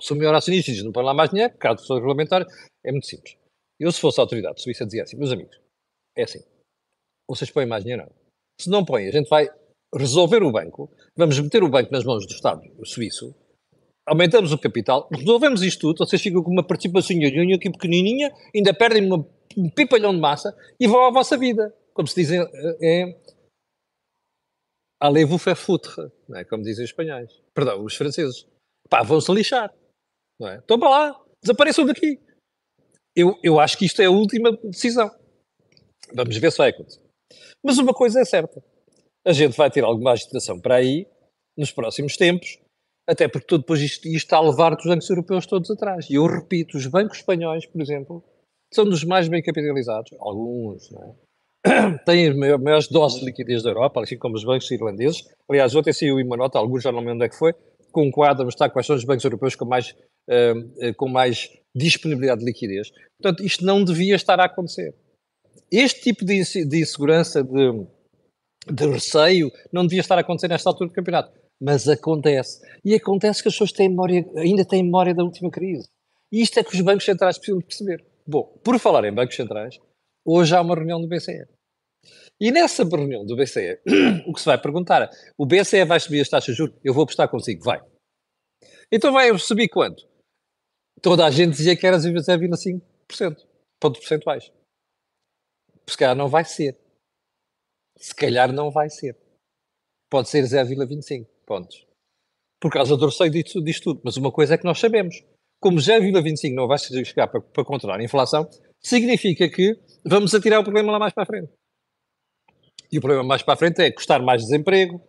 Se 0.00 0.12
o 0.12 0.16
melhor 0.16 0.34
acionista 0.34 0.72
diz 0.72 0.82
não 0.82 0.92
põe 0.92 1.04
lá 1.04 1.12
mais 1.12 1.30
dinheiro, 1.30 1.56
caso 1.58 1.86
for 1.86 1.96
regulamentar, 1.96 2.46
é 2.84 2.90
muito 2.90 3.06
simples. 3.06 3.36
Eu, 3.78 3.92
se 3.92 4.00
fosse 4.00 4.20
a 4.20 4.22
autoridade 4.22 4.62
suíça, 4.62 4.84
dizia 4.84 5.02
assim, 5.02 5.16
meus 5.16 5.32
amigos, 5.32 5.60
é 6.16 6.22
assim, 6.22 6.42
vocês 7.28 7.50
põem 7.50 7.66
mais 7.66 7.84
dinheiro 7.84 8.04
não. 8.04 8.12
Se 8.60 8.70
não 8.70 8.84
põem, 8.84 9.08
a 9.08 9.12
gente 9.12 9.28
vai 9.28 9.48
resolver 9.94 10.42
o 10.42 10.50
banco, 10.50 10.90
vamos 11.16 11.38
meter 11.38 11.62
o 11.62 11.68
banco 11.68 11.92
nas 11.92 12.04
mãos 12.04 12.26
do 12.26 12.32
Estado 12.32 12.62
suíço, 12.84 13.34
aumentamos 14.08 14.52
o 14.52 14.58
capital, 14.58 15.08
resolvemos 15.12 15.62
isto 15.62 15.80
tudo, 15.80 16.06
vocês 16.06 16.20
ficam 16.20 16.42
com 16.42 16.50
uma 16.50 16.66
participação 16.66 17.16
aqui 17.16 17.70
pequenininha, 17.70 18.32
ainda 18.54 18.72
perdem 18.74 19.06
uma, 19.06 19.26
um 19.56 19.70
pipalhão 19.70 20.14
de 20.14 20.20
massa 20.20 20.56
e 20.80 20.86
vão 20.86 21.04
à 21.04 21.10
vossa 21.10 21.36
vida. 21.36 21.74
Como 21.92 22.08
se 22.08 22.14
dizem, 22.14 22.40
é 22.82 23.16
allez-vous 25.00 25.38
faire 25.38 25.56
foutre, 25.56 26.10
não 26.28 26.38
é? 26.38 26.44
como 26.44 26.62
dizem 26.62 26.84
os 26.84 26.90
espanhóis. 26.90 27.30
Perdão, 27.54 27.84
os 27.84 27.94
franceses. 27.94 28.46
Pá, 28.88 29.02
vão-se 29.02 29.32
lixar. 29.32 29.72
Não 30.40 30.48
é? 30.48 30.58
Estão 30.58 30.78
para 30.78 30.88
lá, 30.88 31.24
desapareçam 31.42 31.84
daqui. 31.84 32.20
Eu, 33.14 33.38
eu 33.42 33.58
acho 33.58 33.76
que 33.76 33.84
isto 33.84 34.00
é 34.00 34.06
a 34.06 34.10
última 34.10 34.56
decisão. 34.64 35.10
Vamos 36.14 36.36
ver 36.36 36.52
se 36.52 36.58
vai 36.58 36.70
acontecer. 36.70 37.02
Mas 37.64 37.78
uma 37.78 37.92
coisa 37.92 38.20
é 38.20 38.24
certa. 38.24 38.62
A 39.26 39.32
gente 39.32 39.56
vai 39.56 39.70
ter 39.70 39.84
alguma 39.84 40.12
agitação 40.12 40.60
para 40.60 40.76
aí, 40.76 41.06
nos 41.56 41.72
próximos 41.72 42.16
tempos, 42.16 42.58
até 43.08 43.26
porque 43.26 43.56
depois 43.56 43.80
isto, 43.80 44.06
isto 44.06 44.16
está 44.16 44.36
a 44.36 44.42
levar 44.42 44.76
os 44.76 44.84
bancos 44.84 45.08
europeus 45.08 45.46
todos 45.46 45.70
atrás. 45.70 46.10
E 46.10 46.14
eu 46.14 46.26
repito, 46.26 46.76
os 46.76 46.86
bancos 46.86 47.18
espanhóis, 47.18 47.64
por 47.64 47.80
exemplo, 47.80 48.22
são 48.72 48.84
dos 48.84 49.02
mais 49.02 49.28
bem 49.28 49.42
capitalizados. 49.42 50.12
Alguns, 50.20 50.90
não 50.90 51.02
é? 51.02 51.98
Têm 52.04 52.36
maiores 52.36 52.88
doses 52.88 53.20
de 53.20 53.26
liquidez 53.26 53.62
da 53.62 53.70
Europa, 53.70 54.02
assim 54.02 54.18
como 54.18 54.36
os 54.36 54.44
bancos 54.44 54.70
irlandeses. 54.70 55.26
Aliás, 55.48 55.74
ontem 55.74 55.92
saiu 55.92 56.16
uma 56.16 56.36
nota, 56.36 56.58
alguns 56.58 56.82
já 56.82 56.92
não 56.92 56.98
lembro 56.98 57.14
onde 57.14 57.24
é 57.24 57.28
que 57.30 57.36
foi, 57.36 57.54
com 57.90 58.06
um 58.06 58.10
quadro 58.10 58.42
a 58.42 58.44
mostrar 58.44 58.68
quais 58.68 58.86
são 58.86 58.94
os 58.94 59.04
bancos 59.04 59.24
europeus 59.24 59.56
com 59.56 59.64
mais, 59.64 59.96
uh, 60.28 60.94
com 60.96 61.08
mais 61.08 61.50
disponibilidade 61.74 62.40
de 62.40 62.46
liquidez. 62.46 62.90
Portanto, 63.20 63.42
isto 63.42 63.64
não 63.64 63.82
devia 63.82 64.16
estar 64.16 64.38
a 64.38 64.44
acontecer. 64.44 64.94
Este 65.72 66.02
tipo 66.02 66.26
de 66.26 66.34
insegurança, 66.34 67.42
de, 67.42 67.86
de 68.70 68.86
receio, 68.86 69.50
não 69.72 69.86
devia 69.86 70.00
estar 70.00 70.18
a 70.18 70.20
acontecer 70.20 70.48
nesta 70.48 70.68
altura 70.68 70.90
do 70.90 70.94
campeonato 70.94 71.32
mas 71.60 71.88
acontece. 71.88 72.60
E 72.84 72.94
acontece 72.94 73.42
que 73.42 73.48
as 73.48 73.54
pessoas 73.54 73.72
têm 73.72 73.88
memória, 73.88 74.24
ainda 74.36 74.64
têm 74.64 74.82
memória 74.82 75.14
da 75.14 75.24
última 75.24 75.50
crise. 75.50 75.88
E 76.30 76.40
isto 76.40 76.58
é 76.58 76.64
que 76.64 76.74
os 76.74 76.80
bancos 76.80 77.04
centrais 77.04 77.36
precisam 77.36 77.60
perceber. 77.60 78.04
Bom, 78.26 78.44
por 78.62 78.78
falar 78.78 79.04
em 79.04 79.14
bancos 79.14 79.34
centrais, 79.34 79.78
hoje 80.24 80.54
há 80.54 80.60
uma 80.60 80.74
reunião 80.74 81.00
do 81.00 81.08
BCE. 81.08 81.46
E 82.40 82.52
nessa 82.52 82.84
reunião 82.84 83.24
do 83.26 83.34
BCE, 83.34 83.80
o 84.26 84.32
que 84.32 84.40
se 84.40 84.46
vai 84.46 84.60
perguntar 84.60 85.02
é, 85.02 85.10
o 85.36 85.44
BCE 85.44 85.84
vai 85.84 85.98
subir 85.98 86.20
as 86.20 86.28
taxas 86.28 86.54
de 86.54 86.58
juros? 86.58 86.76
Eu 86.84 86.94
vou 86.94 87.02
apostar 87.02 87.28
consigo. 87.28 87.64
Vai. 87.64 87.80
Então 88.92 89.12
vai 89.12 89.36
subir 89.38 89.68
quanto? 89.68 90.06
Toda 91.02 91.26
a 91.26 91.30
gente 91.30 91.56
dizia 91.56 91.76
que 91.76 91.86
era 91.86 91.96
0,5%. 91.96 92.80
Pontos 93.80 94.00
percentuais. 94.00 94.52
Se 95.88 95.96
calhar 95.96 96.16
não 96.16 96.28
vai 96.28 96.44
ser. 96.44 96.76
Se 97.96 98.14
calhar 98.14 98.52
não 98.52 98.70
vai 98.70 98.90
ser. 98.90 99.16
Pode 100.10 100.28
ser 100.28 100.42
0,25 100.44 101.26
pontos. 101.48 101.86
Por 102.60 102.70
causa 102.70 102.96
do 102.96 103.06
receio 103.06 103.30
disto, 103.30 103.62
disto 103.62 103.84
tudo. 103.84 104.02
Mas 104.04 104.16
uma 104.16 104.30
coisa 104.30 104.54
é 104.54 104.58
que 104.58 104.64
nós 104.64 104.78
sabemos. 104.78 105.16
Como 105.60 105.78
0,25 105.78 106.54
não 106.54 106.68
vai 106.68 106.78
chegar 106.78 107.26
para, 107.26 107.40
para 107.40 107.64
controlar 107.64 107.98
a 107.98 108.04
inflação, 108.04 108.48
significa 108.80 109.48
que 109.48 109.74
vamos 110.04 110.34
atirar 110.34 110.60
o 110.60 110.62
problema 110.62 110.92
lá 110.92 110.98
mais 110.98 111.14
para 111.14 111.24
a 111.24 111.26
frente. 111.26 111.52
E 112.92 112.98
o 112.98 113.00
problema 113.00 113.24
mais 113.24 113.42
para 113.42 113.54
a 113.54 113.56
frente 113.56 113.82
é 113.82 113.90
custar 113.90 114.22
mais 114.22 114.42
desemprego, 114.42 115.00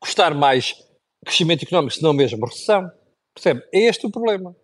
custar 0.00 0.34
mais 0.34 0.74
crescimento 1.24 1.64
económico, 1.64 1.94
se 1.94 2.02
não 2.02 2.12
mesmo 2.12 2.44
recessão. 2.44 2.88
Percebe? 3.34 3.62
É 3.72 3.80
este 3.80 4.06
o 4.06 4.10
problema. 4.10 4.54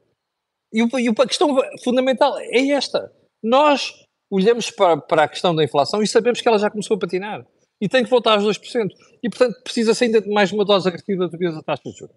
E, 0.72 0.80
e 0.80 1.08
a 1.08 1.26
questão 1.26 1.56
fundamental 1.82 2.38
é 2.38 2.68
esta. 2.68 3.12
Nós 3.42 3.92
olhamos 4.30 4.70
para, 4.70 4.96
para 4.96 5.24
a 5.24 5.28
questão 5.28 5.54
da 5.54 5.64
inflação 5.64 6.02
e 6.02 6.06
sabemos 6.06 6.40
que 6.40 6.48
ela 6.48 6.58
já 6.58 6.70
começou 6.70 6.96
a 6.96 7.00
patinar 7.00 7.46
e 7.82 7.88
tem 7.88 8.04
que 8.04 8.10
voltar 8.10 8.34
aos 8.34 8.44
2%. 8.44 8.90
E, 9.20 9.28
portanto, 9.28 9.60
precisa-se 9.64 10.04
ainda 10.04 10.20
de 10.20 10.30
mais 10.30 10.52
uma 10.52 10.64
dose 10.64 10.86
agressiva 10.86 11.28
de 11.28 11.36
da 11.36 11.62
taxa 11.62 11.82
de 11.84 11.98
juros. 11.98 12.14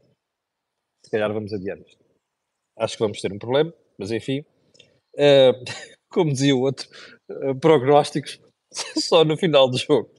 Se 1.04 1.10
calhar 1.10 1.34
vamos 1.34 1.52
adiar 1.52 1.80
isto. 1.80 2.06
Acho 2.78 2.96
que 2.96 3.04
vamos 3.04 3.20
ter 3.20 3.34
um 3.34 3.40
problema, 3.40 3.74
mas 3.98 4.12
enfim. 4.12 4.46
Uh, 5.16 5.66
como 6.14 6.32
dizia 6.32 6.56
o 6.56 6.62
outro, 6.62 6.88
uh, 7.32 7.60
prognósticos 7.60 8.40
só 9.02 9.26
no 9.26 9.36
final 9.36 9.68
do 9.68 9.78
jogo. 9.80 10.12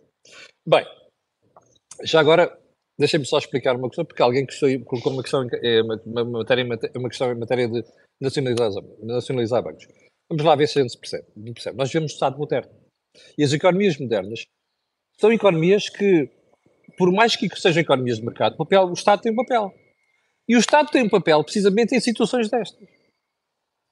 Bem, 0.66 0.84
já 2.02 2.18
agora, 2.18 2.58
deixem-me 2.98 3.24
só 3.24 3.38
explicar 3.38 3.76
uma 3.76 3.88
questão, 3.88 4.04
porque 4.04 4.22
alguém 4.22 4.44
que 4.44 4.78
colocou 4.80 5.12
uma 5.12 5.22
questão, 5.22 5.46
é, 5.62 5.80
uma, 5.80 6.24
matéria, 6.24 6.64
uma 6.96 7.08
questão 7.08 7.30
em 7.30 7.38
matéria 7.38 7.68
de 7.68 7.84
nacionalizar, 8.20 8.70
nacionalizar 9.00 9.62
bancos. 9.62 9.86
Vamos 10.28 10.44
lá 10.44 10.56
ver 10.56 10.66
se 10.66 10.80
a 10.80 10.82
gente 10.82 10.90
se 10.90 10.98
percebe. 10.98 11.24
percebe. 11.52 11.76
Nós 11.76 11.88
vivemos 11.88 12.10
no 12.10 12.14
Estado 12.14 12.36
moderno. 12.36 12.74
E 13.38 13.44
as 13.44 13.52
economias 13.52 13.96
modernas 13.96 14.44
são 15.18 15.32
economias 15.32 15.88
que, 15.88 16.28
por 16.96 17.12
mais 17.12 17.36
que 17.36 17.48
sejam 17.56 17.82
economias 17.82 18.18
de 18.18 18.24
mercado, 18.24 18.56
papel, 18.56 18.84
o 18.84 18.92
Estado 18.92 19.22
tem 19.22 19.32
um 19.32 19.36
papel. 19.36 19.72
E 20.48 20.56
o 20.56 20.60
Estado 20.60 20.90
tem 20.90 21.02
um 21.02 21.08
papel 21.08 21.42
precisamente 21.42 21.94
em 21.94 22.00
situações 22.00 22.48
destas. 22.48 22.86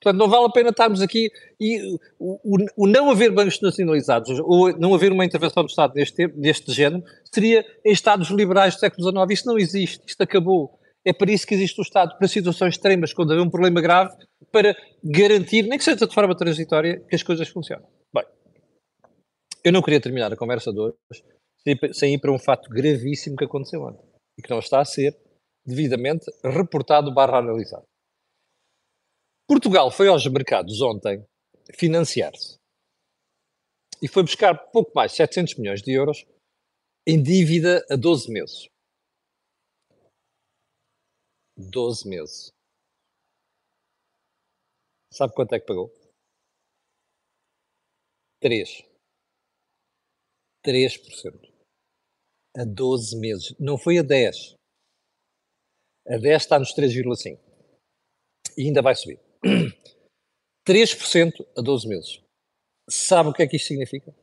Portanto, 0.04 0.20
não 0.20 0.28
vale 0.28 0.46
a 0.46 0.50
pena 0.50 0.68
estarmos 0.68 1.00
aqui 1.00 1.30
e 1.58 1.80
o, 2.18 2.38
o, 2.44 2.66
o, 2.76 2.87
não 2.87 3.10
haver 3.10 3.30
bancos 3.30 3.58
nacionalizados 3.60 4.38
ou 4.40 4.76
não 4.78 4.94
haver 4.94 5.10
uma 5.10 5.24
intervenção 5.24 5.62
do 5.62 5.70
Estado 5.70 5.94
neste, 5.94 6.28
deste 6.28 6.70
género 6.72 7.02
seria 7.32 7.64
em 7.82 7.90
Estados 7.90 8.28
liberais 8.28 8.74
do 8.74 8.80
século 8.80 9.02
XIX. 9.02 9.30
Isto 9.30 9.46
não 9.46 9.58
existe, 9.58 10.02
isto 10.06 10.22
acabou. 10.22 10.78
É 11.06 11.12
para 11.12 11.32
isso 11.32 11.46
que 11.46 11.54
existe 11.54 11.80
o 11.80 11.82
Estado, 11.82 12.16
para 12.18 12.28
situações 12.28 12.74
extremas, 12.74 13.14
quando 13.14 13.32
há 13.32 13.42
um 13.42 13.48
problema 13.48 13.80
grave, 13.80 14.14
para 14.52 14.76
garantir, 15.02 15.62
nem 15.62 15.78
que 15.78 15.84
seja 15.84 16.06
de 16.06 16.14
forma 16.14 16.37
transitória, 16.37 17.02
que 17.08 17.14
as 17.14 17.22
coisas 17.22 17.48
funcionem. 17.48 17.87
Eu 19.64 19.72
não 19.72 19.81
queria 19.81 20.00
terminar 20.00 20.31
a 20.31 20.37
conversa 20.37 20.70
de 20.70 20.79
hoje 20.79 20.94
sem 21.94 22.14
ir 22.14 22.20
para 22.20 22.31
um 22.31 22.38
fato 22.38 22.68
gravíssimo 22.68 23.35
que 23.35 23.46
aconteceu 23.46 23.81
ontem 23.81 24.07
e 24.38 24.42
que 24.42 24.50
não 24.50 24.59
está 24.59 24.83
a 24.83 24.85
ser 24.85 25.18
devidamente 25.64 26.27
reportado 26.44 27.14
barra 27.14 27.38
analisado. 27.38 27.87
Portugal 29.48 29.90
foi 29.90 30.09
aos 30.09 30.27
mercados 30.27 30.83
ontem 30.83 31.27
financiar-se 31.74 32.59
e 34.03 34.07
foi 34.07 34.22
buscar 34.22 34.55
pouco 34.70 34.92
mais 34.94 35.12
de 35.12 35.16
700 35.16 35.55
milhões 35.55 35.81
de 35.81 35.92
euros 35.92 36.27
em 37.07 37.22
dívida 37.22 37.83
a 37.90 37.96
12 37.96 38.31
meses. 38.31 38.68
12 41.57 42.07
meses. 42.07 42.53
Sabe 45.11 45.33
quanto 45.33 45.55
é 45.55 45.61
que 45.61 45.66
pagou? 45.66 45.90
3. 48.40 48.93
3%. 50.64 51.53
A 52.57 52.64
12 52.64 53.16
meses. 53.18 53.55
Não 53.59 53.77
foi 53.77 53.98
a 53.98 54.03
10. 54.03 54.55
A 56.09 56.16
10 56.16 56.42
está 56.42 56.59
nos 56.59 56.74
3,5. 56.74 57.38
E 58.57 58.66
ainda 58.66 58.81
vai 58.81 58.94
subir. 58.94 59.20
3% 60.66 61.46
a 61.57 61.61
12 61.61 61.88
meses. 61.88 62.22
Sabe 62.88 63.29
o 63.29 63.33
que 63.33 63.42
é 63.42 63.46
que 63.46 63.57
isto 63.57 63.68
significa? 63.68 64.14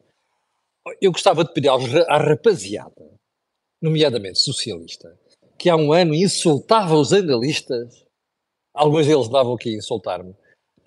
Eu 1.00 1.12
gostava 1.12 1.44
de 1.44 1.54
pedir 1.54 1.70
à 1.70 2.18
rapaziada, 2.18 3.14
nomeadamente 3.82 4.40
socialista, 4.40 5.20
que 5.60 5.70
há 5.70 5.76
um 5.76 5.94
ano 5.94 6.16
insultava 6.16 6.96
os 6.96 7.14
analistas, 7.14 8.04
alguns 8.74 9.06
deles 9.06 9.30
davam 9.30 9.54
aqui 9.54 9.70
a 9.70 9.78
insultar-me. 9.78 10.36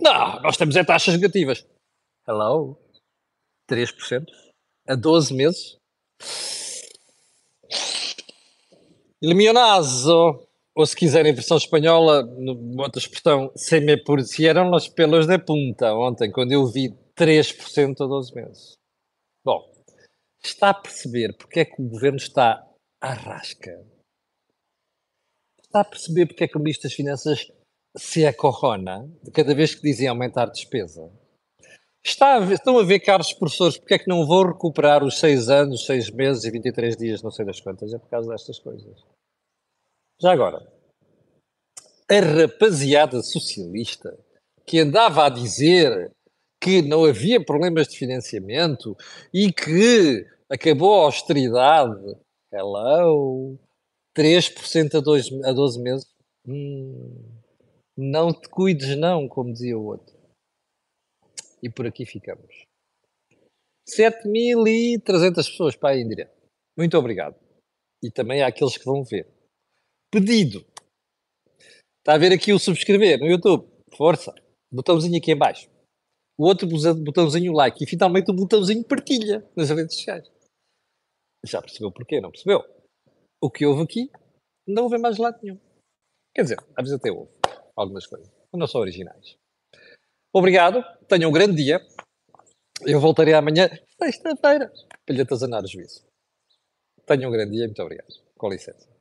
Não, 0.01 0.41
nós 0.43 0.57
temos 0.57 0.75
é 0.75 0.85
taxas 0.85 1.15
negativas. 1.15 1.65
Hello? 2.27 2.77
3% 3.71 4.44
a 4.87 4.95
12 4.95 5.35
meses? 5.35 5.79
Il 9.21 9.35
mio 9.35 9.53
naso, 9.53 10.47
ou 10.75 10.85
se 10.85 10.95
quiserem 10.95 11.33
versão 11.33 11.57
espanhola, 11.57 12.25
outra 12.79 13.01
expressão, 13.01 13.51
se 13.57 13.81
me 13.81 13.97
pusieron 13.97 14.71
los 14.71 14.89
pelos 14.89 15.27
de 15.27 15.39
punta, 15.39 15.95
ontem, 15.95 16.31
quando 16.31 16.53
eu 16.53 16.67
vi 16.67 16.91
3% 17.17 18.01
a 18.01 18.07
12 18.07 18.35
meses. 18.35 18.75
Bom, 19.45 19.73
está 20.43 20.71
a 20.71 20.75
perceber 20.75 21.35
porque 21.39 21.61
é 21.61 21.65
que 21.65 21.81
o 21.81 21.89
governo 21.89 22.19
está 22.19 22.67
à 23.01 23.15
rasca? 23.15 23.87
Está 25.63 25.81
a 25.81 25.85
perceber 25.85 26.27
porque 26.27 26.45
é 26.45 26.49
que 26.49 26.57
o 26.57 26.61
Ministro 26.61 26.89
das 26.89 26.97
Finanças 26.97 27.51
se 27.97 28.27
acorrona 28.27 29.09
cada 29.33 29.55
vez 29.55 29.75
que 29.75 29.83
dizem 29.83 30.09
aumentar 30.09 30.47
despesa? 30.47 31.11
Está 32.07 32.35
a 32.35 32.41
ver, 32.41 32.55
estão 32.55 32.79
a 32.79 32.85
ver, 32.85 33.01
caros 33.01 33.33
professores, 33.33 33.79
porque 33.79 33.95
é 33.95 33.99
que 33.99 34.09
não 34.09 34.27
vou 34.27 34.47
recuperar 34.47 35.03
os 35.03 35.19
6 35.19 35.49
anos, 35.49 35.87
6 35.87 36.11
meses 36.11 36.45
e 36.45 36.51
23 36.51 36.97
dias, 36.99 37.23
não 37.23 37.31
sei 37.31 37.47
das 37.47 37.61
quantas, 37.61 37.95
é 37.95 37.99
por 37.99 38.11
causa 38.11 38.31
destas 38.31 38.59
coisas. 38.59 39.03
Já 40.21 40.33
agora, 40.33 40.71
a 42.11 42.21
rapaziada 42.21 43.23
socialista 43.23 44.19
que 44.67 44.79
andava 44.79 45.25
a 45.25 45.31
dizer 45.31 46.13
que 46.63 46.83
não 46.83 47.05
havia 47.05 47.45
problemas 47.45 47.89
de 47.89 47.99
financiamento 47.99 48.97
e 49.33 49.51
que 49.51 50.27
acabou 50.51 51.01
a 51.01 51.05
austeridade, 51.05 52.17
hello, 52.53 53.59
3% 54.17 54.95
a, 54.95 55.01
dois, 55.01 55.31
a 55.45 55.53
12 55.53 55.81
meses, 55.81 56.07
hum, 56.47 57.19
não 57.97 58.33
te 58.33 58.49
cuides 58.49 58.97
não, 58.97 59.27
como 59.27 59.53
dizia 59.53 59.79
o 59.79 59.87
outro. 59.87 60.14
E 61.65 61.71
por 61.71 61.87
aqui 61.87 62.05
ficamos. 62.05 62.67
7.300 63.89 65.35
pessoas 65.35 65.75
para 65.75 65.95
aí 65.95 66.03
em 66.03 66.09
direto. 66.09 66.37
Muito 66.77 66.99
obrigado. 66.99 67.41
E 68.03 68.11
também 68.11 68.43
àqueles 68.43 68.77
que 68.77 68.85
vão 68.85 69.03
ver. 69.03 69.27
Pedido. 70.13 70.61
Está 72.01 72.17
a 72.17 72.19
ver 72.19 72.33
aqui 72.33 72.53
o 72.53 72.59
subscrever 72.59 73.19
no 73.19 73.27
YouTube. 73.27 73.67
Força. 73.97 74.35
Botãozinho 74.71 75.17
aqui 75.17 75.33
em 75.33 75.39
baixo. 75.39 75.71
O 76.39 76.45
outro 76.47 76.69
botãozinho 77.03 77.55
like. 77.55 77.83
E 77.83 77.87
finalmente 77.87 78.31
o 78.31 78.35
botãozinho 78.35 78.85
partilha 78.85 79.49
nas 79.57 79.71
redes 79.71 79.97
sociais. 79.97 80.31
Já 81.47 81.63
percebeu 81.63 81.91
porquê? 81.91 82.21
Não 82.21 82.31
percebeu? 82.31 82.63
O 83.43 83.51
que 83.51 83.65
houve 83.65 83.83
aqui, 83.83 84.11
não 84.69 84.83
houve 84.83 84.99
mais 84.99 85.17
lado 85.17 85.39
nenhum. 85.43 85.59
Quer 86.35 86.43
dizer, 86.43 86.59
às 86.77 86.85
vezes 86.85 86.95
até 86.95 87.11
houve 87.11 87.33
algumas 87.75 88.07
coisas. 88.07 88.31
Mas 88.53 88.61
não 88.61 88.67
são 88.67 88.83
originais. 88.83 89.37
Obrigado. 90.35 90.85
Tenham 91.07 91.31
um 91.31 91.33
grande 91.33 91.55
dia. 91.63 91.81
Eu 92.85 92.99
voltarei 92.99 93.35
amanhã, 93.35 93.71
sexta-feira, 94.03 94.69
para 95.07 95.15
lhe 95.15 95.23
atazanar 95.23 95.63
o 95.63 95.69
juízo. 95.69 96.05
Tenham 97.07 97.31
um 97.31 97.33
grande 97.33 97.53
dia. 97.53 97.67
Muito 97.67 97.81
obrigado. 97.81 98.13
Com 98.37 98.49
licença. 98.49 98.94